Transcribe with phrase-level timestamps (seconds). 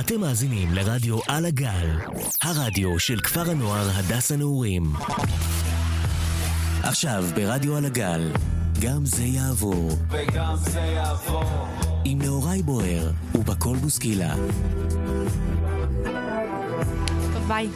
[0.00, 1.98] אתם מאזינים לרדיו על הגל,
[2.42, 4.82] הרדיו של כפר הנוער הדס הנעורים.
[6.82, 8.32] עכשיו ברדיו על הגל,
[8.82, 9.90] גם זה יעבור.
[10.10, 11.68] וגם זה יעבור.
[12.04, 14.34] עם נאורי בוער ובקול בוסקילה.
[17.32, 17.68] טוב, ביי.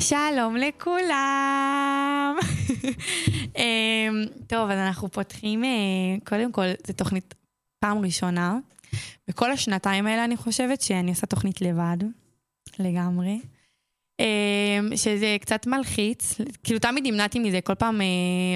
[0.00, 2.36] שלום לכולם.
[3.58, 5.70] אמ, טוב, אז אנחנו פותחים, אה,
[6.24, 7.34] קודם כל, זו תוכנית
[7.80, 8.56] פעם ראשונה.
[9.28, 11.96] בכל השנתיים האלה אני חושבת שאני עושה תוכנית לבד,
[12.78, 13.38] לגמרי.
[14.20, 18.06] אמ, שזה קצת מלחיץ, כאילו תמיד נמנעתי מזה כל פעם אה,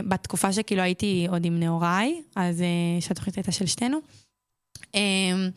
[0.09, 3.99] בתקופה שכאילו הייתי עוד עם נעוריי, אז אה, שהתוכנית הייתה של שתינו.
[4.95, 5.51] אמ,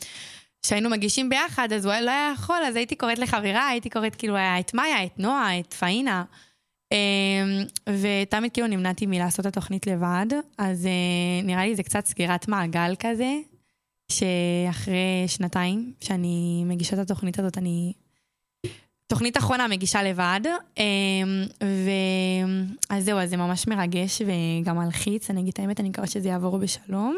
[0.63, 4.35] כשהיינו מגישים ביחד, אז הוא לא היה יכול, אז הייתי קוראת לחברה, הייתי קוראת כאילו
[4.37, 6.23] את מאיה, את נועה, את פאינה.
[6.91, 7.63] אמ,
[8.01, 10.25] ותמיד כאילו נמנעתי מלעשות את התוכנית לבד,
[10.57, 13.33] אז אה, נראה לי זה קצת סגירת מעגל כזה,
[14.11, 17.93] שאחרי שנתיים שאני מגישה את התוכנית הזאת, אני...
[19.07, 20.41] תוכנית אחרונה מגישה לבד,
[20.77, 21.89] אמ, ו...
[22.89, 26.29] אז זהו, אז זה ממש מרגש וגם מלחיץ, אני אגיד את האמת, אני מקווה שזה
[26.29, 27.17] יעבור בשלום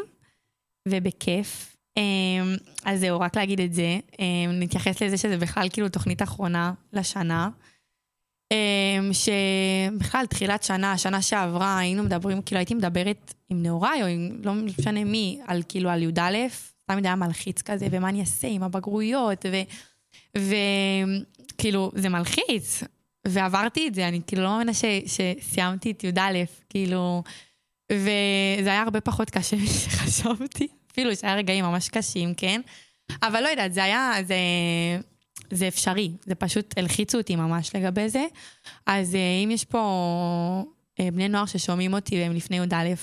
[0.88, 1.76] ובכיף.
[1.96, 3.98] אמ, אז זהו, רק להגיד את זה.
[4.18, 7.48] אמ, נתייחס לזה שזה בכלל כאילו תוכנית אחרונה לשנה.
[9.12, 14.54] שבכלל, תחילת שנה, שנה שעברה, היינו מדברים, כאילו הייתי מדברת עם נעוריי, או עם לא
[14.54, 16.36] משנה מי, על כאילו על י"א,
[16.88, 19.46] תמיד היה מלחיץ כזה, ומה אני אעשה עם הבגרויות,
[20.36, 22.82] וכאילו, זה מלחיץ.
[23.26, 24.72] ועברתי את זה, אני כאילו לא מאמינה
[25.06, 27.22] שסיימתי את י"א, כאילו,
[27.92, 32.60] וזה היה הרבה פחות קשה משחשבתי, אפילו שהיה רגעים ממש קשים, כן?
[33.22, 34.36] אבל לא יודעת, זה היה, זה,
[35.50, 38.24] זה אפשרי, זה פשוט הלחיצו אותי ממש לגבי זה.
[38.86, 40.64] אז אם יש פה
[40.98, 42.94] בני נוער ששומעים אותי והם לפני י"א,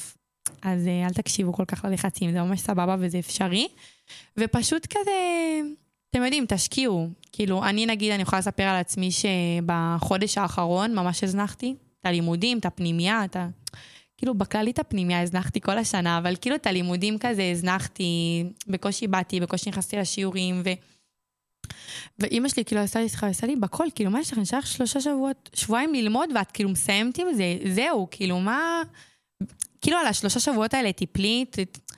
[0.62, 3.68] אז אל תקשיבו כל כך ללחצים, זה ממש סבבה וזה אפשרי.
[4.38, 5.12] ופשוט כזה,
[6.10, 7.10] אתם יודעים, תשקיעו.
[7.32, 12.66] כאילו, אני נגיד, אני יכולה לספר על עצמי שבחודש האחרון ממש הזנחתי את הלימודים, את
[12.66, 13.48] הפנימייה, את ה...
[14.18, 19.70] כאילו, בכללית הפנימייה הזנחתי כל השנה, אבל כאילו את הלימודים כזה הזנחתי, בקושי באתי, בקושי
[19.70, 20.70] נכנסתי לשיעורים, ו...
[22.20, 25.02] ואימא שלי כאילו עשה לי, סליחה, עשה לי בכל, כאילו, מה יש לך, נשאר שלושה
[25.02, 28.82] שבועות, שבועיים ללמוד, ואת כאילו מסיימת עם זה, זהו, כאילו, מה...
[29.86, 31.46] כאילו על השלושה שבועות האלה טיפלי,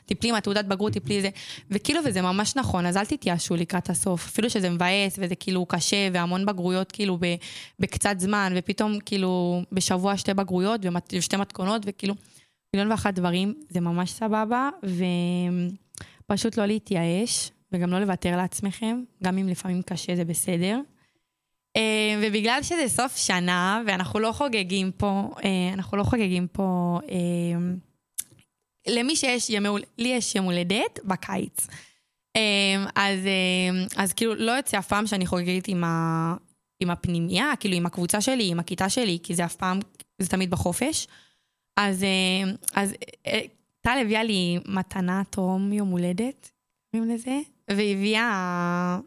[0.05, 1.29] טיפלי עם התעודת בגרות, טיפלי זה,
[1.71, 6.07] וכאילו, וזה ממש נכון, אז אל תתייאשו לקראת הסוף, אפילו שזה מבאס וזה כאילו קשה,
[6.13, 7.19] והמון בגרויות כאילו
[7.79, 10.81] בקצת זמן, ופתאום כאילו בשבוע שתי בגרויות
[11.13, 12.15] ושתי מתכונות, וכאילו
[12.73, 14.69] מיליון ואחת דברים, זה ממש סבבה,
[16.25, 20.79] ופשוט לא להתייאש, וגם לא לוותר לעצמכם, גם אם לפעמים קשה זה בסדר.
[22.21, 25.29] ובגלל שזה סוף שנה, ואנחנו לא חוגגים פה,
[25.73, 26.99] אנחנו לא חוגגים פה
[28.87, 31.67] למי שיש ימי הולדת, לי יש יום הולדת בקיץ.
[32.95, 33.19] אז,
[33.95, 36.35] אז כאילו לא יוצא אף פעם שאני חוגגת עם, ה,
[36.79, 39.79] עם הפנימייה, כאילו עם הקבוצה שלי, עם הכיתה שלי, כי זה אף פעם,
[40.19, 41.07] זה תמיד בחופש.
[41.77, 42.05] אז,
[42.73, 42.93] אז
[43.81, 46.51] טל הביאה לי מתנה טרום יום הולדת,
[46.91, 47.39] קוראים לזה,
[47.69, 48.99] והביאה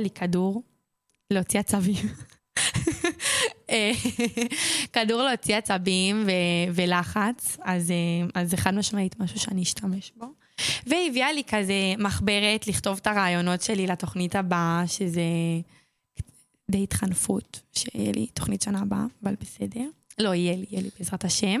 [0.00, 0.62] לי כדור
[1.32, 2.06] להוציא עצבים.
[4.92, 7.92] כדור להוציא עצבים ו- ולחץ, אז,
[8.34, 10.26] אז זה חד משמעית משהו שאני אשתמש בו.
[10.86, 15.22] והיא הביאה לי כזה מחברת לכתוב את הרעיונות שלי לתוכנית הבאה, שזה
[16.70, 19.84] די התחנפות, שיהיה לי תוכנית שנה הבאה, אבל בסדר.
[20.18, 21.60] לא, יהיה לי, יהיה לי בעזרת השם.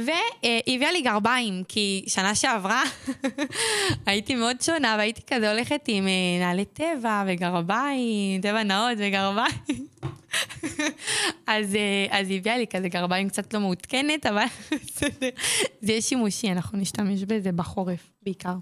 [0.00, 2.82] והיא הביאה לי גרביים, כי שנה שעברה
[4.06, 6.06] הייתי מאוד שונה, והייתי כזה הולכת עם
[6.40, 9.86] נעלי טבע וגרביים, טבע נאות וגרביים.
[11.46, 11.76] אז,
[12.10, 14.44] אז היא הביאה לי כזה גרביים קצת לא מעודכנת, אבל.
[15.82, 18.54] זה יהיה שימושי, אנחנו נשתמש בזה בחורף בעיקר.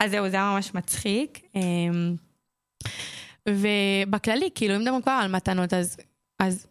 [0.00, 1.40] אז זהו, זה היה ממש מצחיק.
[3.48, 5.96] ובכללי, כאילו, אם מדברים כבר על מתנות, אז...
[6.38, 6.66] אז...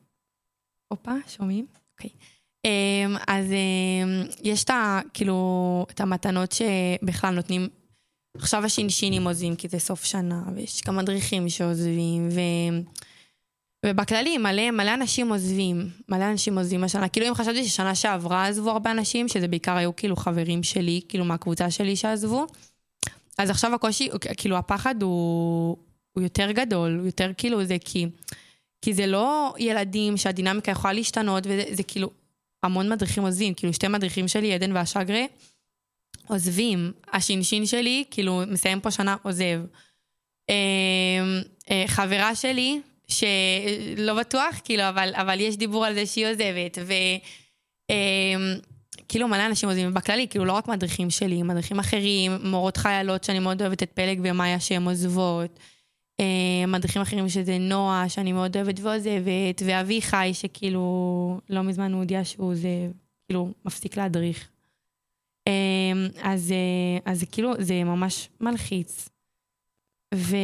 [0.88, 1.66] הופה, שומעים?
[1.92, 2.10] אוקיי.
[2.10, 2.33] Okay.
[3.28, 3.46] אז
[4.44, 5.00] יש את ה...
[5.14, 7.70] כאילו, את המתנות שבכלל נותנים...
[8.38, 12.40] עכשיו השינשינים עוזבים, כי זה סוף שנה, ויש גם מדריכים שעוזבים, ו...
[13.86, 17.10] ובכללי, מלא, מלא אנשים עוזבים, מלא אנשים עוזבים השנה.
[17.10, 21.26] כאילו, אם חשבתי ששנה שעברה עזבו הרבה אנשים, שזה בעיקר היו כאילו חברים שלי, כאילו
[21.26, 22.48] מהקבוצה שלי שעזבו,
[23.38, 25.78] אז עכשיו הקושי, כאילו, הפחד הוא,
[26.14, 28.08] הוא יותר גדול, הוא יותר כאילו זה כי...
[28.82, 32.10] כי זה לא ילדים שהדינמיקה יכולה להשתנות, וזה זה כאילו
[32.64, 35.24] המון מדריכים עוזבים, כאילו שתי מדריכים שלי, עדן והשגרה,
[36.28, 36.92] עוזבים.
[37.14, 39.60] השינשין שלי, כאילו, מסיים פה שנה, עוזב.
[41.88, 46.78] חברה שלי, שלא בטוח, כאילו, אבל, אבל יש דיבור על זה שהיא עוזבת,
[49.02, 53.40] וכאילו מלא אנשים עוזבים, בכללי, כאילו לא רק מדריכים שלי, מדריכים אחרים, מורות חיילות שאני
[53.40, 55.60] מאוד אוהבת את פלג ומאיה שהן עוזבות,
[56.68, 62.56] מדריכים אחרים, שזה נועה, שאני מאוד אוהבת ועוזבת, ואביחי, שכאילו, לא מזמן הוא הודיע שהוא
[62.56, 62.88] זה,
[63.28, 64.50] כאילו, מפסיק להדריך.
[65.48, 69.10] אמ, אז, אה, אז כאילו, זה ממש מלחיץ.
[70.16, 70.36] ו...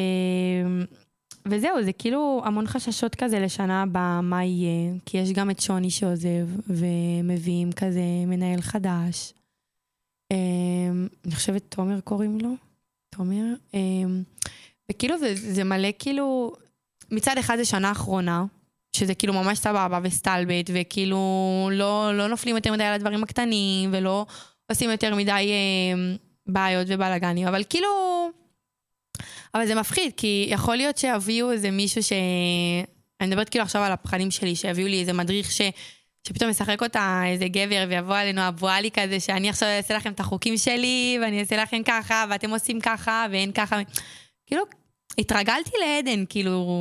[1.45, 5.89] וזהו, זה כאילו המון חששות כזה לשנה הבאה, מה יהיה, כי יש גם את שוני
[5.89, 9.33] שעוזב, ומביאים כזה מנהל חדש.
[11.25, 12.49] אני חושבת תומר קוראים לו,
[13.09, 13.53] תומר.
[14.91, 16.53] וכאילו זה, זה מלא כאילו,
[17.11, 18.45] מצד אחד זה שנה אחרונה,
[18.95, 21.19] שזה כאילו ממש סבבה וסטלבט, וכאילו
[21.73, 24.25] לא, לא נופלים יותר מדי על הדברים הקטנים, ולא
[24.71, 26.15] עושים יותר מדי אה,
[26.47, 27.89] בעיות ובלאגנים, אבל כאילו...
[29.53, 32.13] אבל זה מפחיד, כי יכול להיות שיביאו איזה מישהו ש...
[33.21, 35.61] אני מדברת כאילו עכשיו על הפחדים שלי, שיביאו לי איזה מדריך ש...
[36.27, 40.57] שפתאום ישחק אותה איזה גבר ויבוא עלינו אבואלי כזה, שאני עכשיו אעשה לכם את החוקים
[40.57, 43.79] שלי, ואני אעשה לכם ככה, ואתם עושים ככה, ואין ככה.
[44.49, 44.63] כאילו,
[45.17, 46.79] התרגלתי לעדן, כאילו,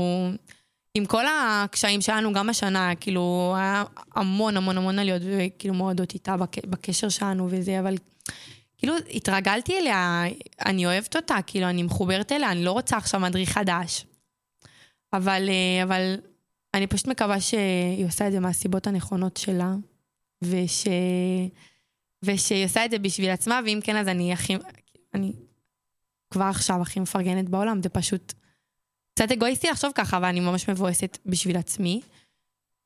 [0.95, 3.85] עם כל הקשיים שלנו גם השנה, כאילו, היה
[4.15, 6.37] המון המון המון עליות, וכאילו מועדות איתה
[6.67, 7.95] בקשר שלנו וזה, אבל
[8.79, 10.25] כאילו, התרגלתי אליה,
[10.67, 14.05] אני אוהבת אותה, כאילו, אני מחוברת אליה, אני לא רוצה עכשיו מדריך חדש.
[15.13, 16.17] אבל, אה, אבל
[16.75, 19.75] אני פשוט מקווה שהיא עושה את זה מהסיבות הנכונות שלה,
[20.43, 20.87] וש...
[22.23, 24.57] ושהיא עושה את זה בשביל עצמה, ואם כן, אז אני הכי...
[25.15, 25.33] אני
[26.31, 28.33] כבר עכשיו הכי מפרגנת בעולם, זה פשוט
[29.15, 32.01] קצת אגואיסטי לחשוב ככה, אבל אני ממש מבואסת בשביל עצמי.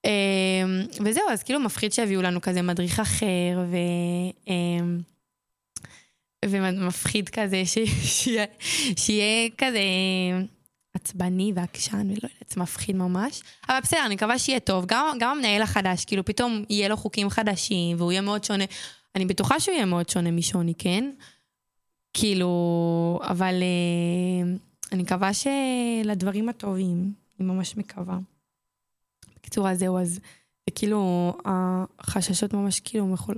[0.05, 0.11] אמ,
[1.05, 3.77] וזהו, אז כאילו מפחיד שיביאו לנו כזה מדריך אחר, ו...
[4.49, 5.01] אמ,
[6.45, 8.45] ומפחיד כזה, שיהיה,
[8.97, 9.81] שיהיה כזה
[10.95, 13.43] עצבני ועקשן, ולא יודעת, זה מפחיד ממש.
[13.69, 14.85] אבל בסדר, אני מקווה שיהיה טוב.
[14.89, 18.65] גם, גם המנהל החדש, כאילו פתאום יהיה לו חוקים חדשים, והוא יהיה מאוד שונה.
[19.17, 21.11] אני בטוחה שהוא יהיה מאוד שונה משוני, כן?
[22.15, 24.59] כאילו, אבל uh,
[24.93, 28.19] אני מקווה שלדברים הטובים, אני ממש מקווה.
[29.37, 30.21] בקיצור, אז זהו, אז
[30.75, 31.33] כאילו,
[31.99, 33.35] החששות ממש כאילו מכל...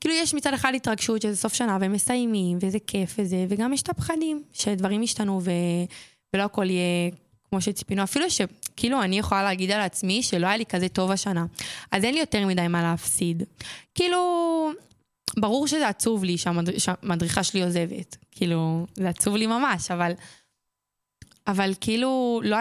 [0.00, 3.82] כאילו יש מצד אחד התרגשות שזה סוף שנה והם מסיימים, וזה כיף וזה, וגם יש
[3.82, 5.50] את הפחדים, שדברים ישתנו ו...
[6.34, 7.10] ולא הכל יהיה
[7.48, 8.02] כמו שציפינו.
[8.02, 11.46] אפילו שכאילו אני יכולה להגיד על עצמי שלא היה לי כזה טוב השנה,
[11.90, 13.42] אז אין לי יותר מדי מה להפסיד.
[13.94, 14.18] כאילו,
[15.36, 18.16] ברור שזה עצוב לי שהמדריכה שהמדריך, שלי עוזבת.
[18.30, 20.12] כאילו, זה עצוב לי ממש, אבל...
[21.46, 22.56] אבל כאילו, לא.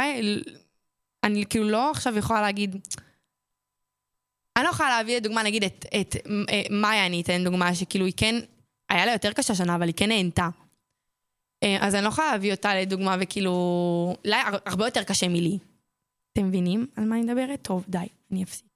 [1.24, 2.76] אני כאילו לא עכשיו יכולה להגיד...
[4.58, 8.06] אני לא יכולה להביא לדוגמה, נגיד, את, את, את אה, מאיה, אני אתן דוגמה, שכאילו
[8.06, 8.36] היא כן...
[8.90, 10.50] היה לה יותר קשה שנה, אבל היא כן נהנתה.
[11.64, 14.16] אה, אז אני לא יכולה להביא אותה לדוגמה, וכאילו...
[14.26, 15.58] לה הרבה יותר קשה מלי.
[16.34, 17.62] אתם מבינים על מה אני מדברת?
[17.62, 17.98] טוב, די,
[18.32, 18.68] אני אפסיק.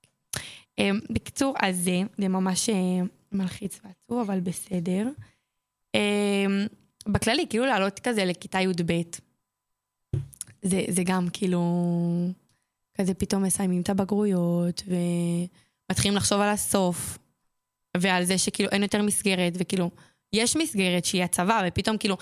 [0.79, 2.69] אה, בקיצור, אז זה, זה ממש
[3.31, 5.07] מלחיץ ועצוב, אבל בסדר.
[5.97, 6.69] Um,
[7.07, 9.01] בכללי, כאילו לעלות כזה לכיתה י"ב,
[10.61, 11.61] זה, זה גם כאילו,
[12.97, 17.17] כזה פתאום מסיימים את הבגרויות, ומתחילים לחשוב על הסוף,
[17.97, 19.91] ועל זה שכאילו אין יותר מסגרת, וכאילו,
[20.33, 22.17] יש מסגרת שהיא הצבא, ופתאום כאילו,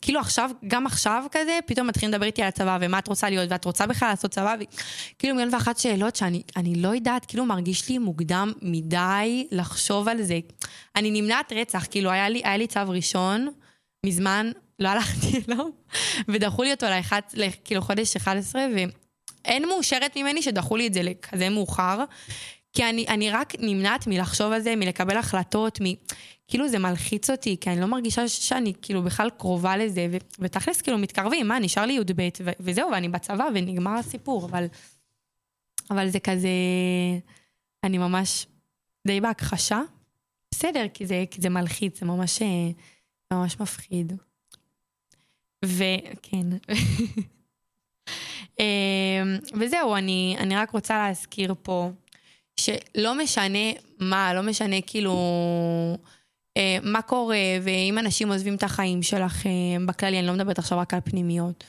[0.00, 3.50] כאילו עכשיו, גם עכשיו כזה, פתאום מתחילים לדבר איתי על הצבא, ומה את רוצה להיות,
[3.50, 6.42] ואת רוצה בכלל לעשות צבא, וכאילו מיליון ואחת שאלות שאני
[6.76, 10.38] לא יודעת, כאילו מרגיש לי מוקדם מדי לחשוב על זה.
[10.96, 13.48] אני נמנעת רצח, כאילו היה לי, היה לי צו ראשון,
[14.06, 15.66] מזמן, לא הלכתי אליו,
[16.28, 17.20] ודחו לי אותו לאחד,
[17.64, 18.66] כאילו חודש 11,
[19.44, 22.04] ואין מאושרת ממני שדחו לי את זה לכזה מאוחר.
[22.72, 25.84] כי אני, אני רק נמנעת מלחשוב על זה, מלקבל החלטות, מ...
[26.48, 30.16] כאילו זה מלחיץ אותי, כי אני לא מרגישה שאני כאילו בכלל קרובה לזה, ו...
[30.38, 32.50] ותכלס כאילו מתקרבים, מה, נשאר לי י"ב, ו...
[32.60, 34.66] וזהו, ואני בצבא, ונגמר הסיפור, אבל...
[35.90, 36.48] אבל זה כזה...
[37.84, 38.46] אני ממש
[39.06, 39.80] די בהכחשה.
[40.50, 42.42] בסדר, כי זה, כי זה מלחיץ, זה ממש,
[43.32, 44.12] ממש מפחיד.
[45.64, 46.46] וכן.
[48.60, 51.90] אמ, וזהו, אני, אני רק רוצה להזכיר פה
[52.60, 56.15] שלא משנה מה, לא משנה כאילו אה,
[56.82, 61.00] מה קורה, ואם אנשים עוזבים את החיים שלכם, בכללי, אני לא מדברת עכשיו רק על
[61.04, 61.64] פנימיות.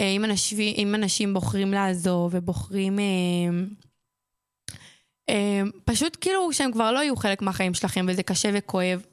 [0.00, 2.98] אה, אם, אנשים, אם אנשים בוחרים לעזוב ובוחרים...
[2.98, 3.04] אה,
[5.30, 9.06] אה, פשוט כאילו שהם כבר לא יהיו חלק מהחיים שלכם, וזה קשה וכואב.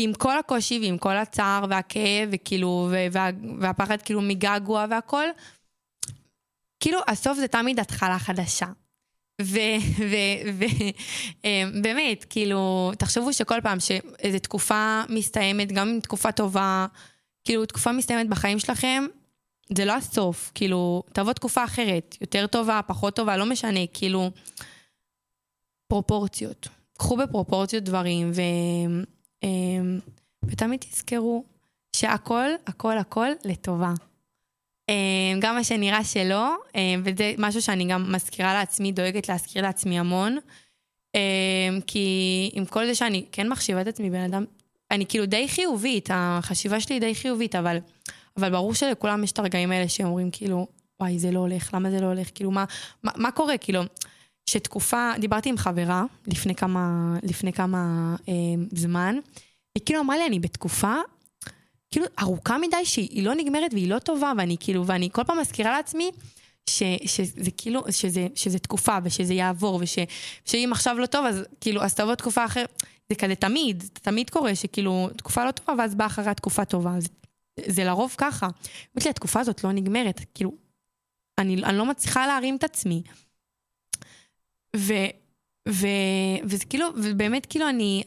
[0.00, 3.28] עם כל הקושי ועם כל הצער והכאב, וכאילו, וה,
[3.60, 5.26] והפחד כאילו מגעגוע והכל,
[6.80, 8.66] כאילו, הסוף זה תמיד התחלה חדשה.
[11.44, 16.86] ובאמת, כאילו, תחשבו שכל פעם שאיזו תקופה מסתיימת, גם אם תקופה טובה,
[17.44, 19.06] כאילו, תקופה מסתיימת בחיים שלכם,
[19.76, 24.30] זה לא הסוף, כאילו, תבוא תקופה אחרת, יותר טובה, פחות טובה, לא משנה, כאילו,
[25.88, 26.68] פרופורציות.
[26.98, 28.40] קחו בפרופורציות דברים, ו...
[29.42, 29.98] אמ,
[30.44, 31.44] ותמיד תזכרו
[31.96, 33.92] שהכל, הכל, הכל לטובה.
[34.90, 34.94] אה,
[35.40, 40.38] גם מה שנראה שלא, אה, וזה משהו שאני גם מזכירה לעצמי, דואגת להזכיר לעצמי המון.
[41.14, 44.44] אה, כי עם כל זה שאני כן מחשיבה את עצמי בן אדם,
[44.90, 47.78] אני כאילו די חיובית, החשיבה שלי היא די חיובית, אבל,
[48.36, 50.66] אבל ברור שלכולם יש את הרגעים האלה שאומרים כאילו,
[51.00, 52.28] וואי, זה לא הולך, למה זה לא הולך?
[52.34, 52.64] כאילו, מה,
[53.02, 53.58] מה, מה קורה?
[53.58, 53.82] כאילו,
[54.46, 58.34] שתקופה, דיברתי עם חברה לפני כמה, לפני כמה אה,
[58.72, 59.16] זמן,
[59.74, 60.94] היא כאילו אמרה לי, אני בתקופה
[61.90, 65.72] כאילו ארוכה מדי שהיא לא נגמרת והיא לא טובה, ואני כאילו, ואני כל פעם מזכירה
[65.72, 66.10] לעצמי
[66.66, 71.94] ש, שזה כאילו, שזה, שזה תקופה ושזה יעבור, ושאם עכשיו לא טוב, אז כאילו, אז
[71.94, 72.82] תבוא תקופה אחרת.
[73.08, 76.94] זה כזה תמיד, תמיד קורה שכאילו, תקופה לא טובה, ואז באה אחריה תקופה טובה.
[76.98, 77.08] זה,
[77.66, 78.46] זה לרוב ככה.
[78.46, 80.52] אמרתי לי, התקופה הזאת לא נגמרת, כאילו,
[81.38, 83.02] אני, אני לא מצליחה להרים את עצמי.
[84.76, 84.92] ו,
[85.68, 85.86] ו,
[86.44, 88.02] וזה כאילו, ובאמת כאילו אני,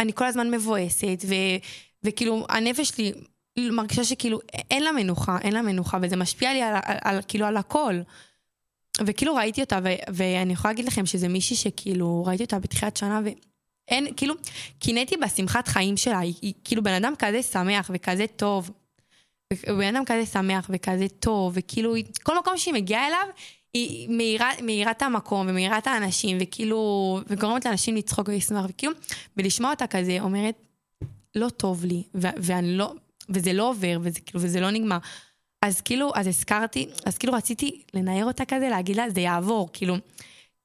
[0.00, 1.34] אני כל הזמן מבואסת, ו,
[2.04, 3.12] וכאילו הנפש שלי
[3.58, 4.38] מרגישה שכאילו
[4.70, 7.94] אין לה מנוחה, אין לה מנוחה, וזה משפיע לי על, על, על, כאילו על הכל.
[9.06, 13.20] וכאילו ראיתי אותה, ו, ואני יכולה להגיד לכם שזה מישהי שכאילו ראיתי אותה בתחילת שנה,
[13.24, 14.34] ואין, כאילו,
[14.78, 18.70] קינאתי בשמחת חיים שלה, היא, היא כאילו בן אדם כזה שמח וכזה טוב.
[19.66, 23.26] בן אדם כזה שמח וכזה טוב, וכאילו, כל מקום שהיא מגיעה אליו,
[23.74, 28.92] היא מאירה, מאירה את המקום ומאירה את האנשים, וכאילו, וגורמת לאנשים לצחוק ולשמח, וכאילו,
[29.36, 30.54] ולשמוע אותה כזה אומרת,
[31.34, 32.92] לא טוב לי, ו- ואני לא,
[33.28, 34.98] וזה לא עובר, וזה כאילו, וזה לא נגמר.
[35.62, 39.96] אז כאילו, אז הזכרתי, אז כאילו רציתי לנער אותה כזה, להגיד לה, זה יעבור, כאילו,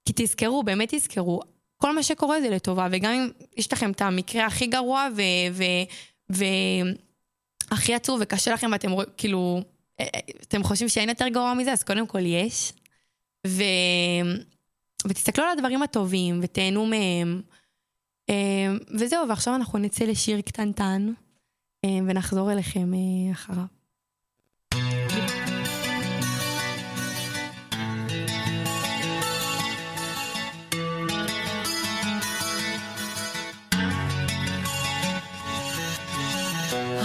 [0.05, 1.41] כי תזכרו, באמת תזכרו,
[1.77, 5.21] כל מה שקורה זה לטובה, וגם אם יש לכם את המקרה הכי גרוע, ו...
[5.53, 5.63] ו,
[6.31, 6.43] ו
[7.93, 9.61] עצוב וקשה לכם ואתם כאילו,
[9.99, 12.73] אה, אה, אתם חושבים שאין יותר גרוע מזה, אז קודם כל יש.
[13.47, 13.63] ו...
[15.07, 17.41] ותסתכלו על הדברים הטובים ותהנו מהם.
[18.29, 18.35] אה,
[18.99, 21.13] וזהו, ועכשיו אנחנו נצא לשיר קטנטן
[21.85, 22.91] ונחזור אליכם
[23.31, 23.65] אחריו.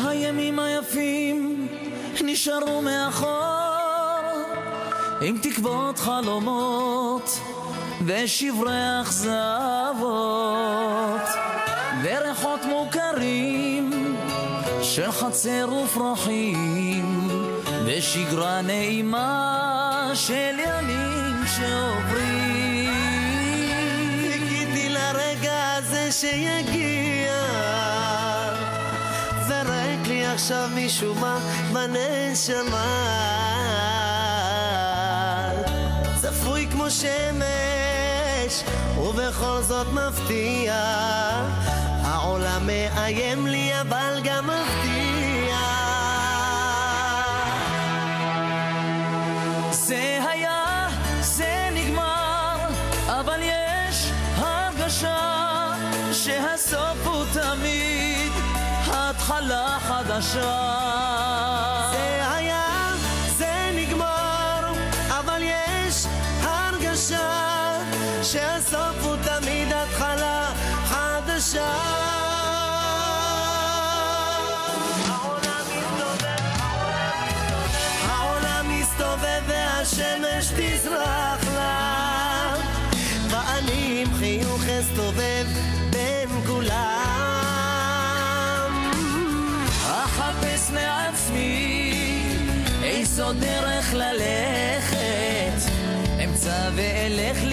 [0.06, 1.68] הימים היפים
[2.24, 3.50] נשארו מאחור
[5.20, 7.40] עם תקוות חלומות
[8.06, 10.00] ושברי אכזבות
[12.02, 14.16] וריחות מוכרים
[14.82, 17.28] של חצר ופרחים
[17.84, 22.90] ושגרה נעימה של ימים שעוברים.
[24.32, 27.32] חיכיתי לרגע הזה שיגיע
[29.48, 31.38] זרק לי עכשיו משום מה
[31.72, 33.06] בנשמה.
[36.22, 37.79] צפוי כמו שמש
[39.00, 40.74] ובכל זאת מפתיע
[42.02, 45.90] העולם מאיים לי אבל גם מבטיח
[49.70, 50.88] זה היה,
[51.20, 52.56] זה נגמר,
[53.06, 55.72] אבל יש הרגשה
[56.12, 58.32] שהסוף הוא תמיד
[58.86, 61.29] התחלה חדשה.
[71.50, 71.74] חדשה.
[75.08, 76.50] העולם מסתובב,
[78.08, 82.54] העולם מסתובב והשמש תזרח לה,
[83.30, 85.46] ואני עם חיוך אסתובב
[85.90, 86.70] בין כולם.
[89.86, 92.22] אחפש מעצמי
[92.82, 95.70] איזו דרך ללכת,
[96.24, 97.44] אמצא ואלך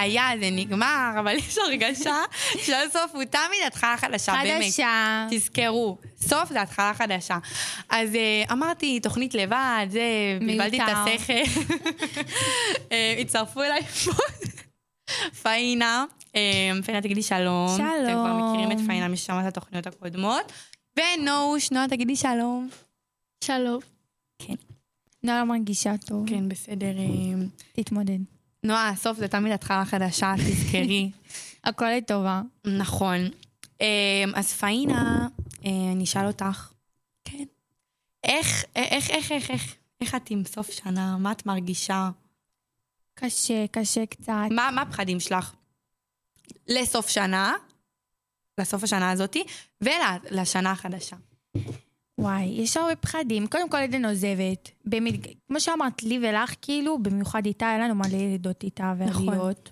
[0.00, 2.16] היה, זה נגמר, אבל יש הרגשה
[2.58, 4.64] שהסוף הוא תמיד התחלה חדשה, באמת.
[4.64, 5.26] חדשה.
[5.30, 7.38] תזכרו, סוף זה התחלה חדשה.
[7.88, 10.00] אז uh, אמרתי, תוכנית לבד, זה,
[10.40, 10.88] בלבלתי את.
[10.88, 11.32] השכל.
[12.92, 14.12] אה, הצטרפו אליי פה
[15.42, 16.04] פאינה.
[16.36, 17.68] אה, פאינה, תגידי שלום.
[17.76, 18.04] שלום.
[18.04, 20.52] אתם כבר מכירים את פאינה מי ששמע את התוכניות הקודמות.
[20.96, 22.68] ונוש, נועה, תגידי שלום.
[23.44, 23.80] שלום.
[25.22, 26.28] נועה לא מרגישה טוב.
[26.28, 26.92] כן, בסדר.
[27.72, 28.35] תתמודד.
[28.66, 31.10] נועה, הסוף זה תמיד התחלה חדשה, תזכרי.
[31.64, 32.42] הכל לטובה.
[32.64, 33.18] נכון.
[33.80, 35.28] אה, אז פאינה,
[35.64, 36.72] אה, אני אשאל אותך,
[37.24, 37.44] כן,
[38.24, 41.16] איך, איך, איך, איך, איך, איך את עם סוף שנה?
[41.16, 42.10] מה את מרגישה?
[43.14, 44.32] קשה, קשה קצת.
[44.50, 45.54] מה, מה הפחדים שלך?
[46.68, 47.54] לסוף שנה,
[48.58, 49.44] לסוף השנה הזאתי,
[49.80, 51.16] ולשנה החדשה.
[52.18, 53.46] וואי, יש הרבה פחדים.
[53.46, 54.70] קודם כל עדן עוזבת.
[54.84, 55.14] באמת,
[55.48, 59.28] כמו שאמרת, לי ולך, כאילו, במיוחד איתה, היה לנו מלא לידות איתה נכון.
[59.28, 59.70] ועליות.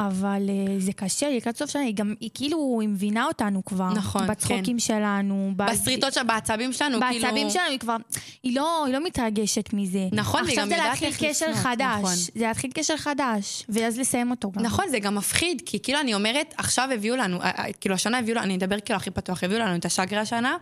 [0.00, 3.92] אבל uh, זה קשה, לקראת סוף שנה, היא גם, היא כאילו, היא מבינה אותנו כבר.
[3.92, 5.52] נכון, בצחוקים שלנו.
[5.56, 7.22] ב- בסריטות שלה, בעצבים שלנו, כאילו...
[7.22, 7.96] בעצבים שלנו, היא כבר,
[8.42, 10.08] היא לא, היא לא מתרגשת מזה.
[10.12, 11.98] נכון, והיא גם עכשיו זה יודעת להתחיל איך קשר לפנות, חדש.
[11.98, 12.14] נכון.
[12.14, 14.62] זה להתחיל קשר חדש, ואז לסיים אותו גם.
[14.62, 17.38] נכון, זה גם מפחיד, כי כאילו אני אומרת, עכשיו הביאו לנו,
[17.80, 20.56] כאילו השנה הביאו לנו, אני אדבר כאילו הכי פתוח, הביאו לנו את השגרה השנה,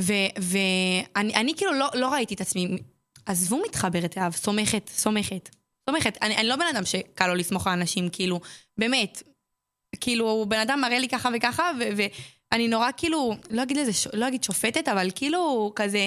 [0.00, 2.68] ואני אני כאילו לא, לא ראיתי את עצמי,
[3.26, 5.48] עזבו מתחברת אליו, סומכת, סומכת,
[5.90, 6.18] סומכת.
[6.22, 8.40] אני, אני לא בן אדם שקל לו לסמוך על אנשים, כאילו,
[8.78, 9.22] באמת,
[10.00, 12.02] כאילו, הוא בן אדם מראה לי ככה וככה, ו-
[12.52, 15.98] ואני נורא כאילו, לא אגיד לזה, לא אגיד שופטת, אבל כאילו, כזה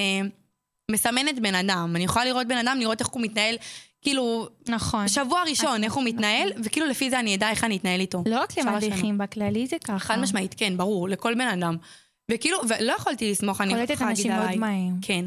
[0.91, 1.93] מסמנת בן אדם.
[1.95, 3.55] אני יכולה לראות בן אדם, לראות איך הוא מתנהל,
[4.01, 5.07] כאילו, נכון.
[5.07, 8.23] שבוע ראשון, איך הוא מתנהל, וכאילו לפי זה אני אדע איך אני אתנהל איתו.
[8.25, 8.57] לא רק.
[8.57, 9.99] למדריכים, בכללי זה ככה.
[9.99, 11.77] חד משמעית, כן, ברור, לכל בן אדם.
[12.31, 14.57] וכאילו, ולא יכולתי לסמוך, אני קולטת יכולה להגיד אנשים מאוד עליי.
[14.57, 14.95] מהר.
[15.01, 15.25] כן,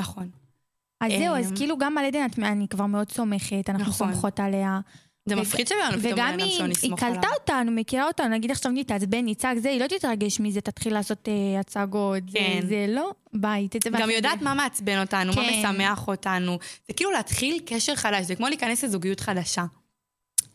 [0.00, 0.30] נכון.
[1.00, 4.12] אז זהו, אז אמ, כאילו גם על עדן אני כבר מאוד סומכת, אנחנו נכון.
[4.12, 4.80] סומכות עליה.
[5.26, 7.30] זה מפחיד שלנו פתאום בן וגם אדם היא, שלא היא נסמוך קלטה עליו.
[7.40, 11.60] אותנו, מכירה אותנו, נגיד עכשיו נתעצבן, נצעק זה, היא לא תתרגש מזה, תתחיל לעשות אה,
[11.60, 12.60] הצגות, כן.
[12.68, 14.42] זה לא, ביי, תצא גם יודעת.
[14.42, 15.58] מה מעצבן אותנו, מה כן.
[15.58, 16.58] משמח אותנו.
[16.88, 19.64] זה כאילו להתחיל קשר חדש, זה כמו להיכנס לזוגיות חדשה.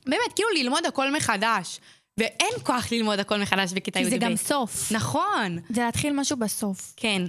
[0.06, 1.80] באמת, כאילו ללמוד הכל מחדש.
[2.18, 4.10] ואין כוח ללמוד הכל מחדש בכיתה כי י"ב.
[4.10, 4.92] זה גם סוף.
[4.92, 5.58] נכון.
[5.70, 6.94] זה להתחיל משהו בסוף.
[6.98, 7.22] כן,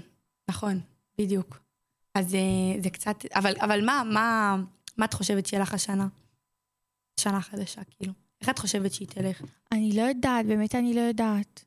[0.49, 0.81] נכון,
[1.19, 1.61] בדיוק.
[2.15, 3.17] אז אה, זה קצת...
[3.35, 4.57] אבל, אבל מה, מה,
[4.97, 6.07] מה את חושבת שיהיה לך השנה?
[7.21, 8.13] שנה חדשה, כאילו.
[8.41, 9.43] איך את חושבת שהיא תלך?
[9.73, 11.65] אני לא יודעת, באמת אני לא יודעת.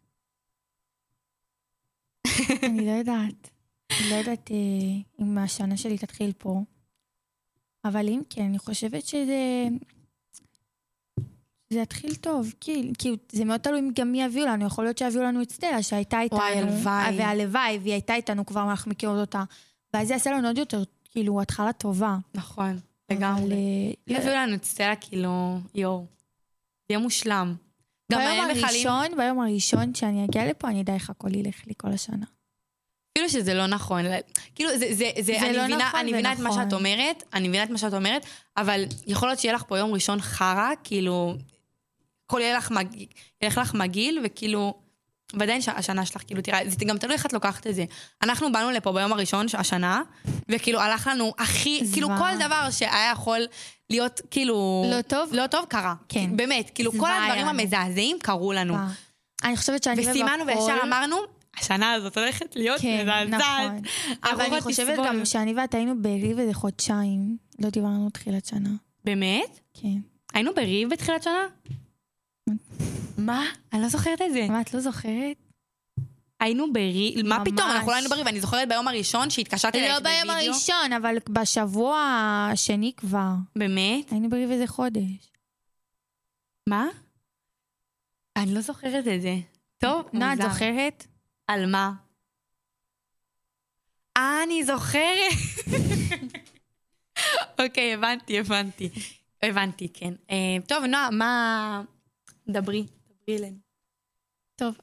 [2.68, 3.50] אני לא יודעת.
[3.92, 6.62] אני לא יודעת אה, אם השנה שלי תתחיל פה.
[7.86, 9.68] אבל אם כן, אני חושבת שזה...
[11.74, 15.24] זה יתחיל טוב, כי, כי זה מאוד תלוי גם מי יביאו לנו, יכול להיות שיביאו
[15.24, 16.40] לנו את סטלה שהייתה איתנו.
[16.40, 17.18] וואי, הלוואי.
[17.18, 19.44] והלוואי, והיא הייתה איתנו כבר, אנחנו מכירות אותה.
[19.94, 22.18] ואז זה יעשה לנו עוד יותר, כאילו, התחלה טובה.
[22.34, 22.80] נכון,
[23.12, 23.54] לגמרי.
[24.10, 26.06] אה, יביאו לנו את סטלה, כאילו, יואו.
[26.90, 27.56] זה יהיה מושלם.
[28.12, 28.46] גם ביום.
[28.50, 32.26] הראשון, ביום הראשון שאני אגיע לפה, אני אדע איך הכל ילך לי כל השנה.
[33.14, 34.02] אפילו שזה לא נכון.
[34.56, 36.54] כאילו, זה, זה, זה, זה אני לא מבינה, נכון אני מבינה את מה.
[36.54, 38.26] שאת אומרת, אני מבינה את מה שאת אומרת,
[38.58, 41.36] אבל יכול להיות שיהיה לך פה יום ראשון חרא, כאילו,
[42.30, 42.88] הכל יהיה לך, מג...
[43.42, 44.74] ילך לך מגעיל, וכאילו,
[45.34, 47.86] ועדיין שהשנה שלך, כאילו, תראה, זה גם תלוי איך את לוקחת את זה.
[48.24, 50.02] אנחנו באנו לפה ביום הראשון של השנה,
[50.50, 52.20] וכאילו, הלך לנו הכי, כאילו, זוועה.
[52.20, 53.40] כל דבר שהיה יכול
[53.90, 54.86] להיות, כאילו...
[54.92, 55.30] לא טוב?
[55.34, 55.94] לא טוב, קרה.
[56.10, 56.38] כן.
[56.38, 57.50] באמת, כאילו, כל הדברים היה.
[57.50, 58.74] המזעזעים קרו לנו.
[58.74, 58.86] וואו.
[59.44, 61.16] אני חושבת שאני וסימנו ובכל- וישר אמרנו,
[61.60, 63.32] השנה הזאת הולכת להיות כן, מזעזעת.
[63.42, 63.82] נכון.
[64.24, 65.00] אבל אני חושבת.
[65.06, 67.38] גם שאני ואת היינו בריב איזה חודשיים.
[67.60, 68.70] לא דיברנו תחילת שנה.
[69.06, 69.60] באמת?
[69.74, 69.98] כן.
[70.34, 71.46] היינו בריב בתחילת שנה?
[73.18, 73.46] מה?
[73.74, 74.48] אני לא זוכרת את זה.
[74.50, 75.38] מה, את לא זוכרת?
[76.40, 77.48] היינו בריב, מה ממש.
[77.48, 77.70] פתאום?
[77.70, 78.28] אנחנו לא היינו בריב.
[78.28, 80.22] אני זוכרת ביום הראשון שהתקשרתי אלייך לא בווידאו.
[80.22, 81.98] ביום הראשון, אבל בשבוע
[82.52, 83.32] השני כבר.
[83.56, 84.12] באמת?
[84.12, 85.32] היינו בריב איזה חודש.
[86.68, 86.88] מה?
[88.36, 89.36] אני לא זוכרת את זה.
[89.78, 90.42] טוב, נועה, את.
[90.42, 91.08] זוכרת?
[91.48, 91.92] על מה?
[94.18, 95.34] אה, אני זוכרת.
[97.64, 98.90] אוקיי, הבנתי, הבנתי.
[99.44, 100.14] הבנתי, כן.
[100.32, 101.82] אה, טוב, נועה, מה...
[102.50, 102.86] דברי,
[103.24, 103.58] דברי אלינו.
[104.56, 104.76] טוב.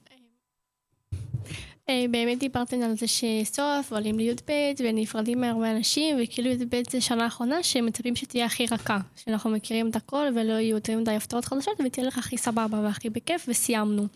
[1.89, 7.27] אה, באמת דיברתם על זה שסוף עולים לי"ב ונפרדים מהרבה אנשים וכאילו י"ב זה שנה
[7.27, 11.81] אחרונה שמצפים שתהיה הכי רכה שאנחנו מכירים את הכל ולא יהיו יותר מדי הפתעות חדשות
[11.85, 14.07] ותהיה לך הכי סבבה והכי בכיף וסיימנו.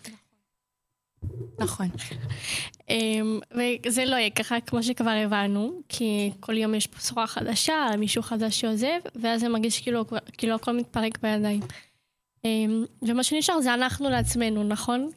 [1.59, 1.87] נכון.
[2.89, 3.39] אמ,
[3.85, 8.23] וזה לא יהיה ככה כמו שכבר הבנו כי כל יום יש בשורה חדשה על מישהו
[8.23, 10.05] חדש שעוזב ואז זה מרגיש כאילו,
[10.37, 11.61] כאילו הכל מתפרק בידיים.
[12.45, 15.09] אמ, ומה שנשאר זה אנחנו לעצמנו נכון?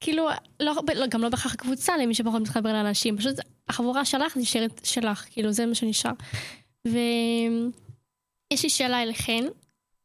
[0.00, 0.28] כאילו,
[0.60, 3.36] לא, לא, גם לא בהכרח קבוצה למי שפחות מתחבר לאנשים, פשוט
[3.68, 6.12] החבורה שלך נשארת שלך, כאילו זה מה שנשאר.
[6.86, 9.44] ויש לי שאלה אליכן,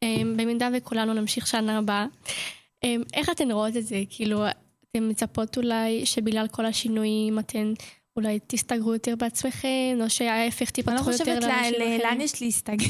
[0.04, 2.06] אמ, במידה וכולנו נמשיך שנה הבאה,
[2.84, 4.04] אמ, איך אתן רואות את זה?
[4.10, 7.74] כאילו, אתן מצפות אולי שבגלל כל השינויים אתן
[8.15, 12.02] אולי תסתגרו יותר בעצמכם, או שההפך אני לא תיפתחו יותר חושבת לאנשים אחרים?
[12.02, 12.86] לאן יש להסתגר.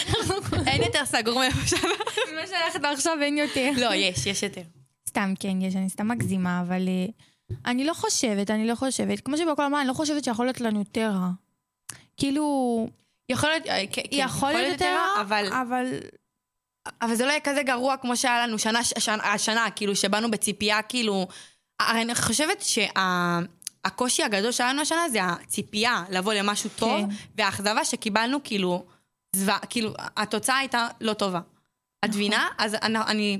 [0.66, 2.34] אין יותר סגור מאיפה שאנחנו.
[2.34, 3.70] מה שהלכת עכשיו אין יותר.
[3.76, 4.62] לא, יש, יש יותר.
[5.08, 7.06] סתם, כן, יש, אני סתם מגזימה, אבל אה,
[7.66, 9.20] אני לא חושבת, אני לא חושבת.
[9.20, 11.30] כמו שבכל אמרה, אני לא חושבת שיכול להיות לנו יותר רע.
[12.16, 12.88] כאילו,
[13.28, 15.46] יכול להיות, אה, כן, יכול להיות יותר רע, אבל...
[15.52, 15.86] אבל...
[17.02, 20.82] אבל זה לא יהיה כזה גרוע כמו שהיה לנו שנה, שנה, השנה, כאילו, שבאנו בציפייה,
[20.82, 21.26] כאילו...
[21.80, 22.62] הרי אני חושבת
[23.86, 27.16] שהקושי הגדול שלנו השנה זה הציפייה לבוא למשהו טוב, כן.
[27.38, 28.84] והאכזבה שקיבלנו, כאילו,
[29.36, 31.40] זוועה, כאילו, התוצאה הייתה לא טובה.
[32.04, 32.48] את מבינה?
[32.58, 33.38] אז אני, אני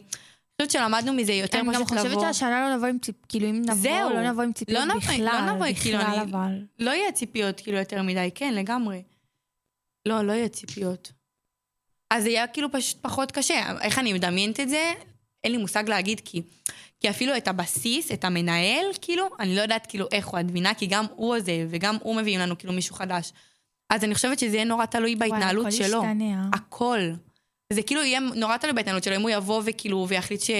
[0.56, 1.74] חושבת שלמדנו מזה יותר נכון.
[1.74, 2.16] אני פשוט גם לבוא...
[2.16, 4.10] חושבת שהשנה לא נבוא עם ציפיות, כאילו אם נבוא, זהו.
[4.10, 6.64] לא נבוא עם ציפיות לא בכלל, לא נבוא, כאילו, בכלל אני- אבל.
[6.78, 9.02] לא יהיה ציפיות כאילו יותר מדי, כן, לגמרי.
[10.06, 11.12] לא, לא יהיה ציפיות.
[12.10, 13.80] אז זה יהיה כאילו פשוט פחות קשה.
[13.80, 14.92] איך אני מדמיינת את זה?
[15.44, 16.42] אין לי מושג להגיד, כי,
[17.00, 20.74] כי אפילו את הבסיס, את המנהל, כאילו, אני לא יודעת כאילו איך הוא, את מבינה?
[20.74, 23.32] כי גם הוא עוזב, וגם הוא מביאים לנו כאילו מישהו חדש.
[23.90, 25.86] אז אני חושבת שזה יהיה נורא תלוי בהתנהלות הכל שלו.
[25.86, 26.48] ישתנה, אה?
[26.52, 26.98] הכל.
[27.72, 30.50] זה כאילו יהיה נורא תלוי בהתנהלות שלו, אם הוא יבוא וכאילו, ויחליט ש...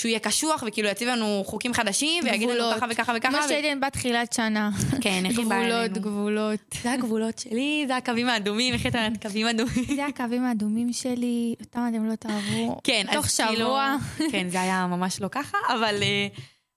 [0.00, 2.76] שהוא יהיה קשוח, וכאילו יציב לנו חוקים חדשים, ויגיד לנו גבולות.
[2.76, 3.38] ככה וככה וככה.
[3.38, 4.70] כמו שהייתן בתחילת שנה.
[5.00, 6.00] כן, איך היא באה גבולות, אלינו.
[6.00, 6.60] גבולות.
[6.82, 9.84] זה הגבולות שלי, זה הקווים האדומים, איך אתה אומרת קווים אדומים?
[9.96, 12.80] זה הקווים האדומים שלי, אותם אתם לא תאהבו.
[12.84, 13.64] כן, תוך אז כאילו...
[13.66, 13.96] שבוע.
[14.32, 16.26] כן, זה היה ממש לא ככה, אבל, אה,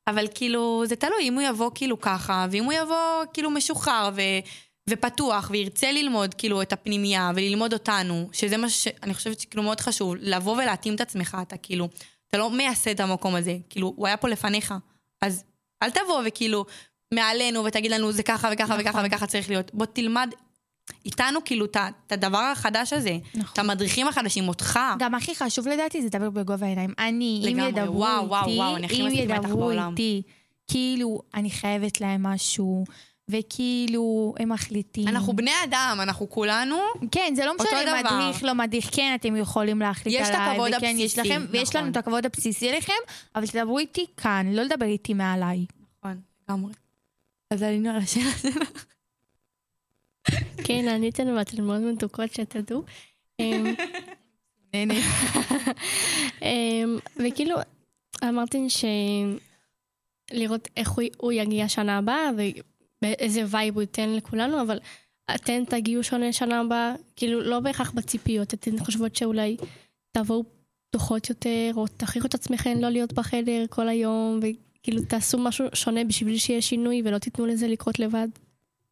[0.08, 4.22] אבל כאילו, זה תלוי אם הוא יבוא כאילו ככה, ואם הוא יבוא כאילו משוחרר ו,
[4.90, 10.16] ופתוח, וירצה ללמוד כאילו את הפנימייה, וללמוד אותנו, שזה מה שאני חושבת שכאילו מאוד חשוב,
[10.20, 11.88] לבוא ולהתאים את עצמך, אתה כאילו,
[12.32, 14.74] אתה לא מייסד את המקום הזה, כאילו, הוא היה פה לפניך,
[15.22, 15.44] אז
[15.84, 16.66] אל תבוא וכאילו
[17.14, 19.06] מעלינו ותגיד לנו זה ככה וככה וככה נכון.
[19.06, 19.72] וככה צריך להיות.
[19.74, 20.30] בוא תלמד
[21.06, 23.54] איתנו כאילו את הדבר החדש הזה, נכון.
[23.54, 24.80] את המדריכים החדשים, אותך.
[25.00, 26.94] גם הכי חשוב לדעתי זה לדבר בגובה העיניים.
[27.00, 29.72] אני, אם לגמרי, ידברו וואו, וואו, איתי, וואו, אני הכי אם ידברו.
[29.72, 30.22] איתי,
[30.68, 32.86] כאילו, אני חייבת להם משהו,
[33.32, 35.08] וכאילו, הם מחליטים.
[35.08, 36.78] אנחנו בני אדם, אנחנו כולנו,
[37.12, 38.18] כן, זה לא משנה דבר.
[38.18, 40.50] מדריך, לא מדריך, כן, אתם יכולים להחליט יש את עליי.
[40.50, 41.92] הכבוד וכן, יש הבסיסי, לכם, ויש לנו נכון.
[41.92, 42.94] את הכבוד הבסיסי לכם,
[43.36, 45.66] אבל תדברו איתי כאן, לא לדבר איתי מעליי.
[46.00, 46.74] נכון, לגמרי.
[47.52, 48.86] אז עלינו על השאלה שלך.
[50.64, 52.84] כן, עניתן ואתן מאוד מתוקות שתדעו.
[53.40, 53.76] אמ,
[56.44, 57.56] אמ, וכאילו,
[58.24, 58.86] אמרתם ש...
[60.34, 62.30] לראות איך הוא יגיע שנה הבאה
[63.02, 64.80] ואיזה וייב הוא ייתן לכולנו, אבל
[65.36, 69.58] אתן תגיעו שונה שנה הבאה, כאילו לא בהכרח בציפיות, אתן חושבות שאולי
[70.12, 70.44] תבואו
[70.90, 76.04] פתוחות יותר, או תכריחו את עצמכם לא להיות בחדר כל היום, וכאילו תעשו משהו שונה
[76.04, 78.28] בשביל שיהיה שינוי ולא תיתנו לזה לקרות לבד.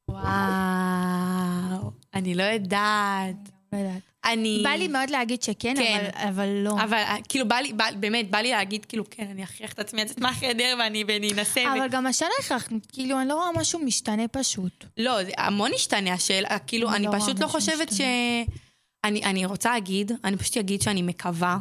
[0.10, 3.50] וואו, אני לא יודעת.
[3.74, 4.09] לא יודעת.
[4.34, 4.62] אני...
[4.64, 6.10] בא לי מאוד להגיד שכן, כן.
[6.16, 6.72] אבל- אבל לא.
[6.84, 9.80] אבל אה, כאילו בא לי, בא- באמת, בא לי להגיד, כאילו, כן, אני אכריח את
[9.80, 11.62] עצמי לצאת מהחדר ואני אנסה.
[11.62, 14.86] ו- אבל גם השנה הכרחנו, כאילו, אני לא רואה משהו משתנה פשוט.
[14.98, 17.92] לא, זה המון השתנה השאלה, כאילו, אני אני לא פשוט לא חושבת ש...
[17.92, 18.56] משתנה.
[19.04, 21.58] אני, אני רוצה להגיד, אני פשוט אגיד שאני מקווה,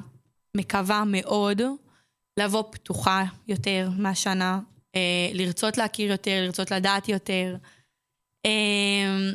[0.57, 1.63] מקווה מאוד
[2.39, 4.61] לבוא פתוחה יותר מהשנה,
[4.97, 5.01] אה,
[5.35, 7.57] לרצות להכיר יותר, לרצות לדעת יותר,
[8.47, 9.31] אה,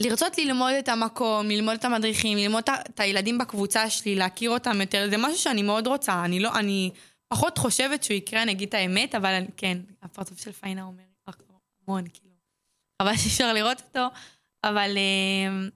[0.00, 5.06] לרצות ללמוד את המקום, ללמוד את המדריכים, ללמוד את, הילדים בקבוצה שלי, להכיר אותם יותר,
[5.10, 6.90] זה משהו שאני מאוד רוצה, אני לא, אני
[7.28, 11.02] פחות חושבת שהוא יקרה, אני אגיד את האמת, אבל כן, הפרצוף של פיינה אומר
[11.90, 12.34] המון, כאילו.
[13.02, 14.06] חבל שאי אפשר לראות אותו,
[14.64, 15.68] אבל, אה,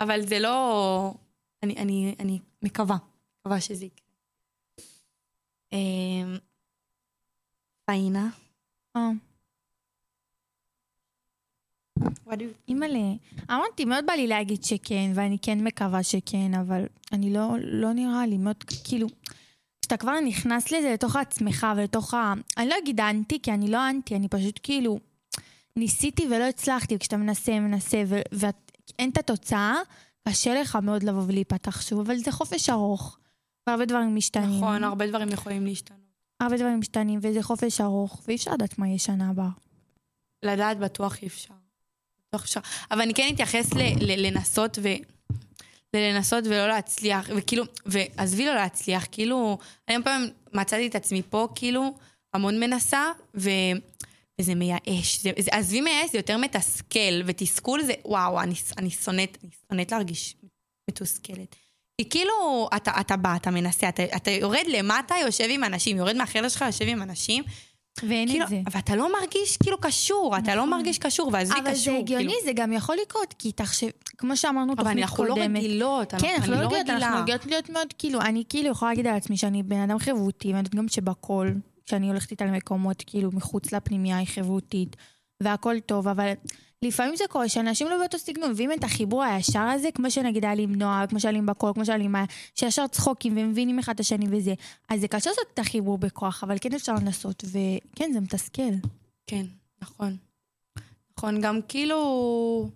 [0.00, 1.14] אבל זה לא...
[1.62, 2.96] אני, אני, אני מקווה,
[3.40, 4.06] מקווה שזה יקרה.
[5.72, 6.38] אה,
[7.84, 8.28] פיינה.
[12.68, 13.12] אימא'לה,
[13.50, 18.26] אמרתי, מאוד בא לי להגיד שכן, ואני כן מקווה שכן, אבל אני לא, לא נראה
[18.26, 19.08] לי, מאוד, כאילו,
[19.82, 22.34] כשאתה כבר נכנס לזה לתוך עצמך ולתוך ה...
[22.56, 24.98] אני לא אגיד אנטי, כי אני לא אנטי, אני פשוט כאילו,
[25.76, 29.74] ניסיתי ולא הצלחתי, וכשאתה מנסה, מנסה, ואין את התוצאה,
[30.28, 33.18] קשה לך מאוד לבוא ולהיפתח שוב, אבל זה חופש ארוך,
[33.66, 34.56] והרבה דברים משתנים.
[34.56, 36.00] נכון, הרבה דברים יכולים להשתנות.
[36.40, 39.50] הרבה דברים משתנים, וזה חופש ארוך, ואי אפשר לדעת מה יהיה שנה הבאה.
[40.42, 41.65] לדעת בטוח אי אפשר.
[42.36, 42.60] בטוח אפשר.
[42.90, 44.88] אבל אני כן אתייחס ל, ל, לנסות ו...
[45.94, 51.94] ללנסות ולא להצליח, וכאילו, ועזבי לא להצליח, כאילו, אני פעם מצאתי את עצמי פה, כאילו,
[52.34, 53.50] המון מנסה, ו...
[54.40, 55.20] וזה מייאש.
[55.20, 60.36] זה, עזבי מייאש, זה יותר מתסכל, ותסכול זה, וואו, אני, אני שונאת, אני שונאת להרגיש
[60.90, 61.56] מתוסכלת.
[62.00, 66.16] כי כאילו, אתה, אתה בא, אתה מנסה, אתה, אתה יורד למטה, יושב עם אנשים, יורד
[66.16, 67.44] מהחדר שלך, יושב עם אנשים,
[68.02, 68.60] ואין כאילו, את זה.
[68.70, 71.68] ואתה לא מרגיש כאילו קשור, אתה לא מרגיש קשור, ועזבי קשור.
[71.68, 72.40] אבל זה הגיוני, כאילו.
[72.44, 75.58] זה גם יכול לקרות, כי תחשב, כמו שאמרנו, אבל תוכנית אנחנו לא קודמת.
[75.64, 77.22] רגילות, כן, אנחנו לא לא רגילות, אנחנו רגילה.
[77.22, 80.58] רגילות להיות מאוד, כאילו, אני כאילו יכולה להגיד על עצמי שאני בן אדם חברותי, ואני
[80.58, 81.50] יודעת גם שבכל,
[81.86, 84.96] כשאני הולכת איתה למקומות, כאילו, מחוץ לפנימייה היא חברותית,
[85.42, 86.32] והכל טוב, אבל
[86.82, 90.54] לפעמים זה קורה שאנשים לא באותו סגנון, ואם את החיבור הישר הזה, כמו שנגיד היה
[90.54, 93.32] לי עם נועה, כמו שהיה לי עם בקול, כמו שהיה לי עם מאיה, שישר צחוקים
[93.36, 94.54] ומבינים אחד את השני וזה,
[94.88, 98.72] אז זה קשה לעשות את החיבור בכוח, אבל כן אפשר לנסות, וכן, זה מתסכל.
[99.26, 99.46] כן,
[99.82, 100.16] נכון.
[101.18, 102.68] נכון, גם כאילו